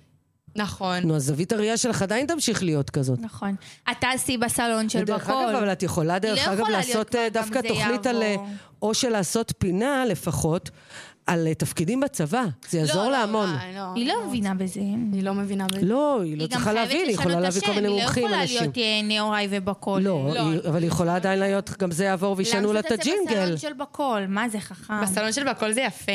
[0.56, 0.98] נכון.
[0.98, 3.20] נו, אז זווית הראייה שלך עדיין תמשיך להיות כזאת.
[3.20, 3.56] נכון.
[3.91, 5.36] את תעשי בסלון של דרך בקול.
[5.36, 8.24] אגב, אבל את יכולה דרך לא אגב יכולה לעשות אה, דווקא תוכנית על...
[8.24, 8.36] אה.
[8.82, 10.70] או של לעשות פינה לפחות,
[11.28, 12.43] על אה, תפקידים בצבא.
[12.69, 13.49] זה יעזור לא, לה לא, המון.
[13.49, 14.80] לא, לא, היא לא מבינה בזה.
[14.80, 15.86] אני לא מבינה בזה.
[15.86, 18.41] לא, היא לא היא צריכה להבין, היא יכולה להביא כל מיני היא לא מומחים, יכולה
[18.41, 18.61] אנשים.
[18.61, 20.01] להיות אה, נאוראי ובקול.
[20.01, 23.23] לא, היא- אבל היא יכולה עדיין להיות, גם זה יעבור וישנו לה את למה הג'ינגל.
[23.43, 24.26] את זה בסלון של בקול?
[24.28, 25.01] מה זה חכם?
[25.01, 26.11] בסלון של בקול זה יפה.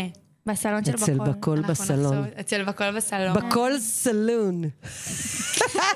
[0.47, 1.29] בסלון של אצל בקול.
[1.29, 2.25] בקול אנחנו בסלון.
[2.41, 3.33] אצל בקול בסלון.
[3.35, 4.63] בקול סלון.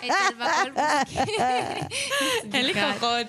[0.05, 0.83] אצל בקול.
[2.55, 3.27] אין לי כוחות.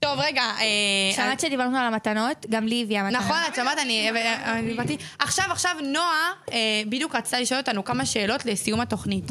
[0.00, 0.42] טוב, רגע.
[0.42, 2.46] אה, שמעת שדיברנו על המתנות?
[2.50, 3.18] גם לי הביאה מתנה.
[3.18, 4.10] נכון, את שמעת, אני
[4.44, 4.96] אני באתי...
[5.18, 9.24] עכשיו, עכשיו, נועה אה, בדיוק רצתה לשאול אותנו כמה שאלות לסיום התוכנית.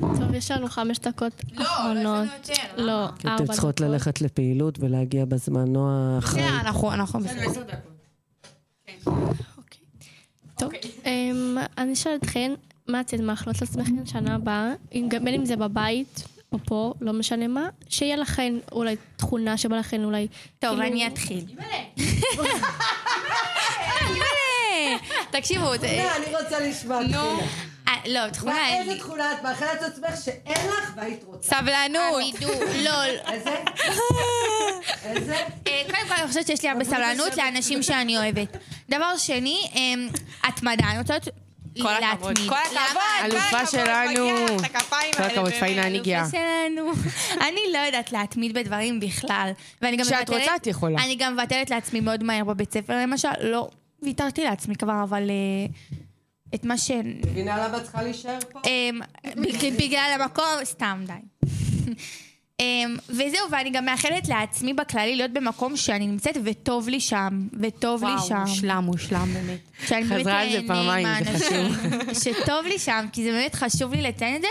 [0.00, 1.32] טוב, יש לנו חמש דקות
[1.62, 2.28] אחרונות.
[2.76, 3.90] לא, אתן ארבע צריכות דקות.
[3.90, 5.72] ללכת לפעילות ולהגיע בזמן.
[5.72, 6.42] נועה אחראי.
[6.42, 7.62] בסדר, אנחנו אנחנו בסדר.
[10.58, 10.72] טוב,
[11.06, 12.52] אמ, אני אשאל אתכן,
[12.88, 14.72] מה אתן מאחלות לעצמכן שנה הבאה,
[15.08, 16.24] בין אם זה בבית
[16.54, 20.28] או פה, לא משנה מה, שיהיה לכן אולי תכונה שבא לכן אולי...
[20.58, 21.44] טוב, כאילו- אני אתחיל.
[25.30, 27.40] תקשיבו, זה- אני רוצה לשמוע נו,
[27.88, 28.98] אה, לא, תכונה אין לי.
[28.98, 31.56] תכונה את מאחלת לעצמך שאין לך והיית רוצה?
[31.56, 32.20] סבלנות.
[32.20, 32.68] עמידות.
[32.84, 33.54] לא, איזה?
[35.04, 35.36] איזה?
[35.66, 38.56] אה, קודם כל אני חושבת שיש לי הרבה סבלנות לאנשים שאני אוהבת.
[38.90, 39.58] דבר שני,
[40.44, 40.84] התמדה.
[40.90, 41.14] אני רוצה
[41.82, 42.38] כל הכבוד.
[42.48, 43.02] כל הכבוד.
[43.32, 44.46] אלופה שלנו.
[45.16, 45.52] כל הכבוד.
[45.60, 46.26] פאינה הנגיעה.
[46.30, 46.92] שלנו.
[47.48, 49.50] אני לא יודעת להתמיד בדברים בכלל.
[49.82, 51.04] ואני גם כשאת רוצה, את יכולה.
[51.04, 53.28] אני גם מוותרת לעצמי מאוד מהר בבית ספר, למשל.
[53.40, 53.68] לא,
[54.02, 55.96] ויתרתי לעצמי כבר, אבל אה,
[56.54, 56.90] את מה ש...
[57.30, 58.60] מבינה למה את צריכה להישאר פה?
[58.66, 59.00] אמ,
[59.36, 61.12] בג- בגלל המקום, סתם די.
[62.60, 68.04] אמ, וזהו, ואני גם מאחלת לעצמי בכללי להיות במקום שאני נמצאת וטוב לי שם, וטוב
[68.04, 68.44] לי וואו, שם.
[68.46, 69.58] מושלם, מושלם באמת.
[69.86, 71.66] שאני באמת חזרה על זה אהנה פעמיים, זה.
[72.32, 74.48] שטוב לי שם, כי זה באמת חשוב לי לציין את זה,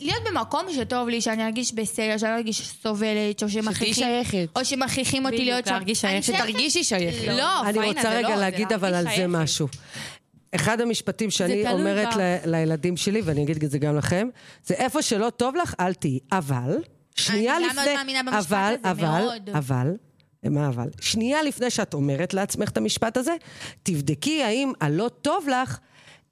[0.00, 4.48] להיות במקום שטוב לי, שאני ארגיש בסדר, שאני לא ארגיש סובלת, או שתהיי שמכריחים, שייכת.
[4.56, 5.74] או שמכריחים אותי בדיוק, להיות שם.
[5.74, 6.34] אני שייכת.
[6.34, 7.28] שתרגישי שייכת.
[7.28, 9.26] לא, אני פאינה, רוצה זה רגע לא, זה להגיד אבל על זה.
[9.28, 9.68] משהו.
[10.54, 12.08] אחד המשפטים שאני אומרת
[12.46, 14.28] לילדים שלי, ואני אגיד את זה גם לכם,
[14.64, 16.18] זה איפה שלא טוב לך, אל תהיי.
[16.32, 16.78] אבל,
[17.18, 17.84] שנייה אני גם לפני...
[17.84, 19.50] מאוד מאמינה במשפט אבל, הזה, אבל, מאוד.
[19.50, 19.96] אבל,
[20.44, 20.88] מה אבל?
[21.00, 23.34] שנייה לפני שאת אומרת לעצמך את המשפט הזה,
[23.82, 25.78] תבדקי האם הלא טוב לך,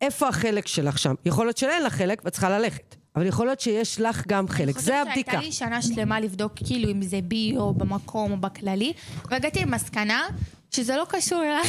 [0.00, 1.14] איפה החלק שלך שם.
[1.24, 2.96] יכול להיות שאין לך חלק ואת צריכה ללכת.
[3.16, 4.78] אבל יכול להיות שיש לך גם חלק.
[4.78, 5.32] זה הבדיקה.
[5.32, 8.92] אני חושבת שהייתה לי שנה שלמה לבדוק כאילו אם זה בי או במקום או בכללי,
[9.30, 10.22] והגעתי למסקנה
[10.70, 11.62] שזה לא קשור אליי.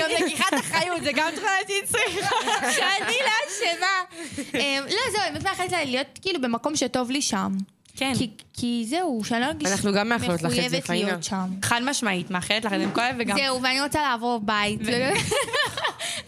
[0.00, 2.28] גם לקיחת אחריות, זה גם תכונה שהיא צריכה.
[2.72, 4.20] שאני לא אשמה.
[4.54, 7.52] אמ, לא, זהו, אני באמת מאחלת להיות כאילו במקום שטוב לי שם.
[7.96, 8.12] כן.
[8.18, 11.16] כי- כי זהו, שאני לא ארגיש אנחנו גם מאחלות לך את זה, פאינה.
[11.62, 14.80] חד משמעית, מאחלת לך את זה מכל הלב וגם זהו, ואני רוצה לעבור בית.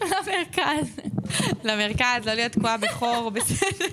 [0.01, 0.87] למרכז.
[1.63, 3.85] למרכז, לא להיות תקועה בחור, בסדר.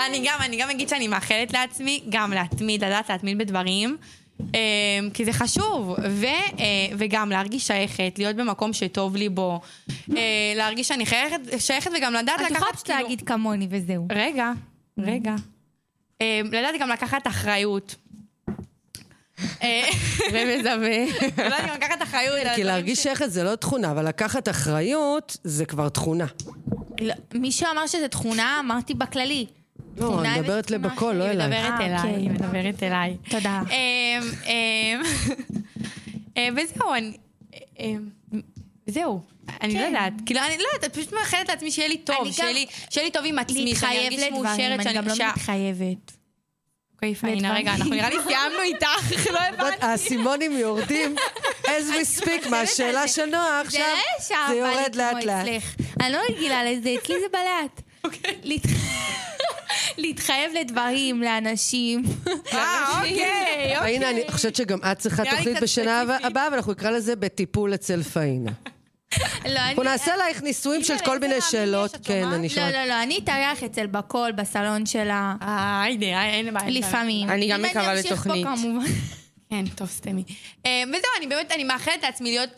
[0.00, 3.96] אני גם, אני גם אגיד שאני מאחלת לעצמי, גם להתמיד, לדעת להתמיד בדברים.
[4.54, 4.60] אה,
[5.14, 6.64] כי זה חשוב, ו, אה,
[6.98, 9.60] וגם להרגיש שייכת, להיות במקום שטוב לי בו,
[10.16, 14.06] אה, להרגיש שאני שייכת, שייכת וגם לדעת את לקחת, יכולה פשוט להגיד כמוני וזהו.
[14.12, 14.52] רגע,
[14.98, 15.34] רגע.
[16.22, 17.94] אה, לדעת גם לקחת אחריות.
[19.62, 19.82] אה,
[20.32, 21.04] ומזווה.
[21.46, 22.46] לדעת גם לקחת אחריות.
[22.54, 26.26] כי להרגיש שייכת זה לא תכונה, אבל לקחת אחריות זה כבר תכונה.
[27.00, 29.46] לא, מישהו אמר שזה תכונה, אמרתי בכללי.
[29.96, 31.32] לא, אני מדברת לבקול, לא שלי.
[31.32, 31.46] אליי.
[31.46, 32.14] מדברת אה, אליי, אוקיי.
[32.14, 33.16] היא מדברת אליי.
[33.30, 33.60] תודה.
[33.70, 35.02] אמ, אמ,
[36.36, 37.16] אה, וזהו, אני...
[37.80, 38.08] אמ,
[38.86, 39.20] זהו,
[39.60, 39.86] אני לא כן.
[39.86, 42.52] יודעת, כאילו, אני לא יודעת, את פשוט מאחלת לעצמי שיהיה לי טוב, שיהיה
[43.04, 44.94] לי- טוב עם עצמי, שאני להתחייב ארגיש לדברים, מאושרת, אני שאני...
[44.94, 46.12] גם לא מתחייבת.
[46.94, 47.56] אוקיי, פאינה, לדברים.
[47.56, 49.86] רגע, אנחנו נראה לי סיימנו איתך, לא הבנתי.
[49.86, 51.16] האסימונים יורדים
[51.64, 53.78] as we speak מהשאלה של נועה, זה
[54.18, 55.46] עכשיו זה יורד לאט לאט.
[56.00, 57.82] אני לא רגילה לזה, אצלי זה בלאט.
[58.04, 58.40] אוקיי.
[59.88, 62.02] להת- להתחייב לדברים, לאנשים.
[62.52, 63.76] אה, אוקיי, אוקיי.
[63.80, 66.00] פאינה, אני חושבת שגם את צריכה תוכנית בשנה.
[66.22, 68.50] הבאה, ואנחנו נקרא לזה בטיפול אצל פאינה.
[69.20, 69.58] לא, אני...
[69.68, 71.96] אנחנו נעשה עלייך ניסויים של כל מיני שאלות.
[72.04, 72.24] כן?
[72.32, 72.72] אני לא, שומעת.
[72.74, 75.34] לא, לא, אני אתארח אצל בקול, בסלון שלה.
[75.42, 76.70] אה, הנה, אין בעיה.
[76.70, 77.30] לפעמים.
[77.30, 78.46] אני גם אם מקווה אמשיך פה, לתוכנית.
[78.46, 78.84] כמובן.
[79.50, 80.22] כן, טוב, סתמי.
[80.66, 82.50] אה, וזהו, אני באמת, אני מאחלת לעצמי להיות,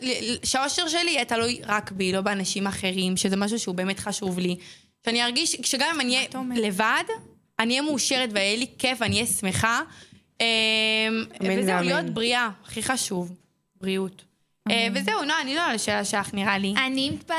[0.43, 4.55] שהאושר שלי יהיה תלוי רק בי, לא באנשים אחרים, שזה משהו שהוא באמת חשוב לי.
[5.05, 7.03] שאני ארגיש, שגם אם אני אהיה לבד,
[7.59, 9.81] אני אהיה מאושרת ויהיה לי כיף ואני אהיה שמחה.
[10.41, 10.45] אה,
[11.41, 11.83] אמן וזהו.
[11.83, 13.35] להיות בריאה, הכי חשוב,
[13.81, 14.23] בריאות.
[14.71, 16.73] אה, וזהו, נועה, אני לא על השאלה שלך, נראה לי.
[16.87, 17.17] אני.
[17.31, 17.35] אה,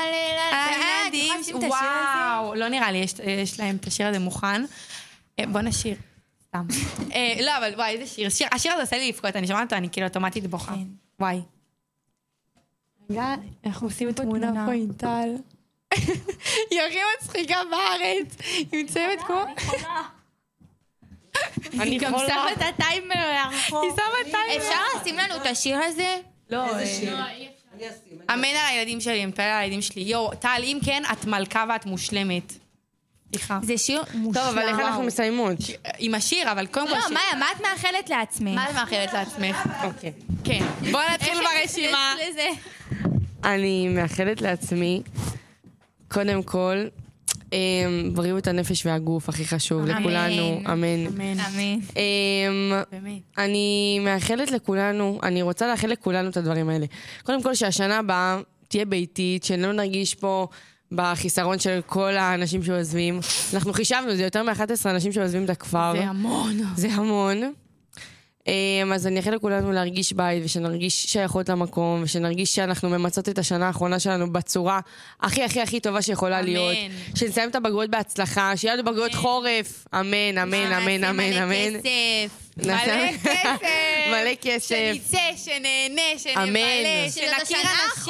[0.71, 4.65] יכולה לשים את השיר וואו, לא נראה לי, יש, יש להם את השיר הזה מוכן.
[5.39, 5.95] אה, בוא נשיר.
[6.47, 6.65] סתם.
[7.15, 8.29] אה, לא, אבל וואי, איזה שיר.
[8.29, 8.47] שיר.
[8.51, 10.71] השיר הזה עושה לי לבכות, אני שומעת אותו, אני כאילו אוטומטית בוכה.
[10.71, 10.83] כן.
[11.19, 11.41] וואי.
[13.09, 14.67] רגע, אנחנו עושים תמונה תמונה.
[16.71, 18.57] היא הכי מצחיקה בארץ.
[18.71, 19.43] היא מציימת כמו...
[21.71, 23.81] היא גם שמה את הטיימר לאחור.
[23.81, 24.57] היא שמה טיימר.
[24.57, 26.15] אפשר לשים לנו את השיר הזה?
[26.49, 27.17] לא, איזה שיר?
[28.33, 30.01] אמן על הילדים שלי, אני מתפלל על הילדים שלי.
[30.01, 32.53] יואו, טל, אם כן, את מלכה ואת מושלמת.
[33.31, 33.59] סליחה.
[33.63, 34.43] זה שיר מושלם.
[34.43, 35.57] טוב, אבל איך אנחנו מסיימות?
[35.97, 36.93] עם השיר, אבל קודם כל...
[36.93, 38.55] לא, מאיה, מה את מאחלת לעצמך?
[38.55, 39.69] מה את מאחלת לעצמך?
[39.83, 40.11] אוקיי.
[40.43, 40.65] כן.
[40.91, 42.15] בואי נתחיל ברשימה.
[43.43, 45.01] אני מאחלת לעצמי,
[46.07, 46.85] קודם כל,
[47.53, 50.01] אמ, בריאות הנפש והגוף, הכי חשוב אמן.
[50.01, 51.07] לכולנו, אמן.
[51.07, 51.39] אמן.
[51.39, 51.79] אמן.
[51.95, 52.73] אמ.
[53.37, 56.85] אני מאחלת לכולנו, אני רוצה לאחל לכולנו את הדברים האלה.
[57.23, 60.47] קודם כל שהשנה הבאה תהיה ביתית, שלא נרגיש פה
[60.91, 63.19] בחיסרון של כל האנשים שעוזבים.
[63.53, 65.93] אנחנו חישבנו, זה יותר מ-11 אנשים שעוזבים את הכפר.
[65.97, 66.57] זה המון.
[66.75, 67.53] זה המון.
[68.47, 73.67] אמ, אז אני אאחל לכולנו להרגיש בית, ושנרגיש שייכות למקום, ושנרגיש שאנחנו ממצות את השנה
[73.67, 74.79] האחרונה שלנו בצורה
[75.21, 76.45] הכי הכי הכי טובה שיכולה אמן.
[76.47, 76.77] להיות.
[77.15, 79.85] שנסיים את הבגרויות בהצלחה, שיהיה לנו בגרויות חורף.
[79.93, 80.07] אמן,
[80.43, 81.79] אמן, אמן, נעשה אמן, אמן.
[82.57, 83.61] נעשה- מלא כסף.
[84.11, 84.67] מלא כסף.
[84.67, 87.09] שנצא, שנהנה, שנבלה, אמן.
[87.09, 87.57] שנכיר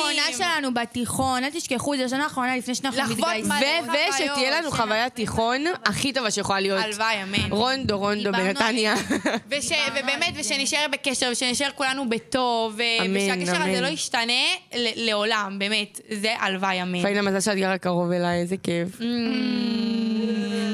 [0.01, 0.37] האחרונה.
[0.37, 3.51] שלנו בתיכון, אל תשכחו, זו השנה האחרונה לפני שאנחנו לחוות מתגייסים.
[3.89, 6.83] ו- ושתהיה לנו חוויית תיכון הכי טובה שיכולה להיות.
[6.83, 7.51] הלוואי, אמן.
[7.51, 8.95] רונדו, רונדו בנתניה.
[9.51, 13.81] וש, ובאמת, ושנשאר בקשר, ושנשאר כולנו בטוב, ו- אמן, ושהקשר הזה.
[13.81, 14.33] לא ישתנה
[14.75, 15.99] ל- לעולם, באמת.
[16.21, 17.01] זה הלוואי, אמן.
[17.01, 18.89] פאינה, מזל שאת גרה קרוב אליי, איזה כיף.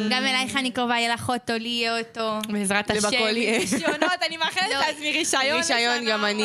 [0.10, 2.38] גם אלייך אני קרובה, יהיה לך אוטו, לי יהיה אוטו.
[2.50, 3.08] בעזרת השם.
[3.08, 3.60] לבקול יהיה.
[3.60, 4.80] רישיונות, אני מאחלת לא.
[4.80, 5.44] לעצמי רישיון.
[5.58, 6.44] רישיון גם אני.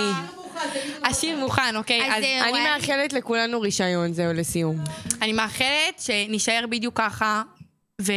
[1.04, 2.12] השיר מוכן, אוקיי?
[2.12, 2.24] אז.
[2.48, 2.64] אני.
[2.64, 4.76] מאחלת לכולנו רישיון, זהו, לסיום.
[5.22, 7.42] אני מאחלת שנישאר בדיוק ככה,
[8.02, 8.12] ו-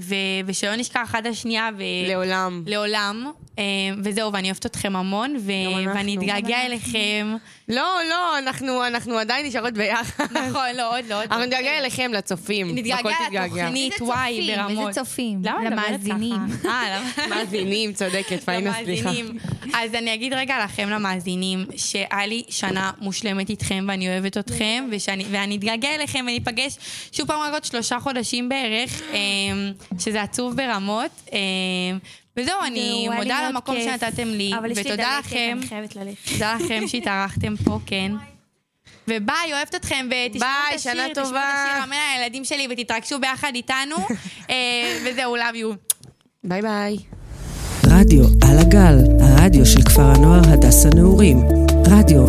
[0.00, 0.14] ו-
[0.46, 1.68] ושלא נשכח אחת השנייה,
[2.08, 2.62] לעולם.
[2.66, 3.32] לעולם.
[3.58, 3.64] אה,
[4.04, 5.36] וזהו, ואני אוהבת אתכם המון.
[5.94, 7.36] ואני אתגעגע אליכם.
[7.68, 10.24] לא, לא, אנחנו, אנחנו עדיין נשארות ביחד.
[10.24, 11.44] נכון, לא, עוד לא, עוד לא.
[11.44, 12.74] נתגעגע אליכם, לצופים.
[12.74, 13.46] נתגעגע.
[13.46, 14.56] לתוכנית, וואי, צופים?
[14.56, 14.88] ברמות.
[14.88, 15.40] איזה צופים?
[15.44, 16.40] למה למאזינים.
[16.64, 17.10] אה, למה?
[17.34, 19.10] מאזינים, צודקת, פאינה, סליחה.
[19.10, 19.38] למאזינים.
[19.74, 24.88] אז אני אגיד רגע לכם, למאזינים, שהיה לי שנה מושלמת איתכם, ואני אוהבת אתכם,
[25.30, 26.76] ואני אתגעגע אליכם וניפגש
[27.12, 31.10] שוב פעם רק עוד שלושה חודשים בערך, אמ, שזה עצוב ברמות.
[32.38, 33.76] וזהו, אני מודה על המקום.
[33.80, 35.58] שנתתם לי, ותודה לכם.
[36.32, 38.12] תודה לכם שהתארחתם פה, כן.
[39.08, 41.34] וביי, אוהבת אתכם, ותשמעו את השיר, שנה תשמעו את.
[41.34, 43.96] השיר, אמן על הילדים שלי, ותתרגשו ביחד איתנו.
[44.50, 45.94] אה, וזהו, love you.
[46.44, 46.96] ביי ביי.
[47.86, 51.40] רדיו על הגל, הרדיו של כפר הנוער הדסה נעורים.
[51.86, 52.26] רדיו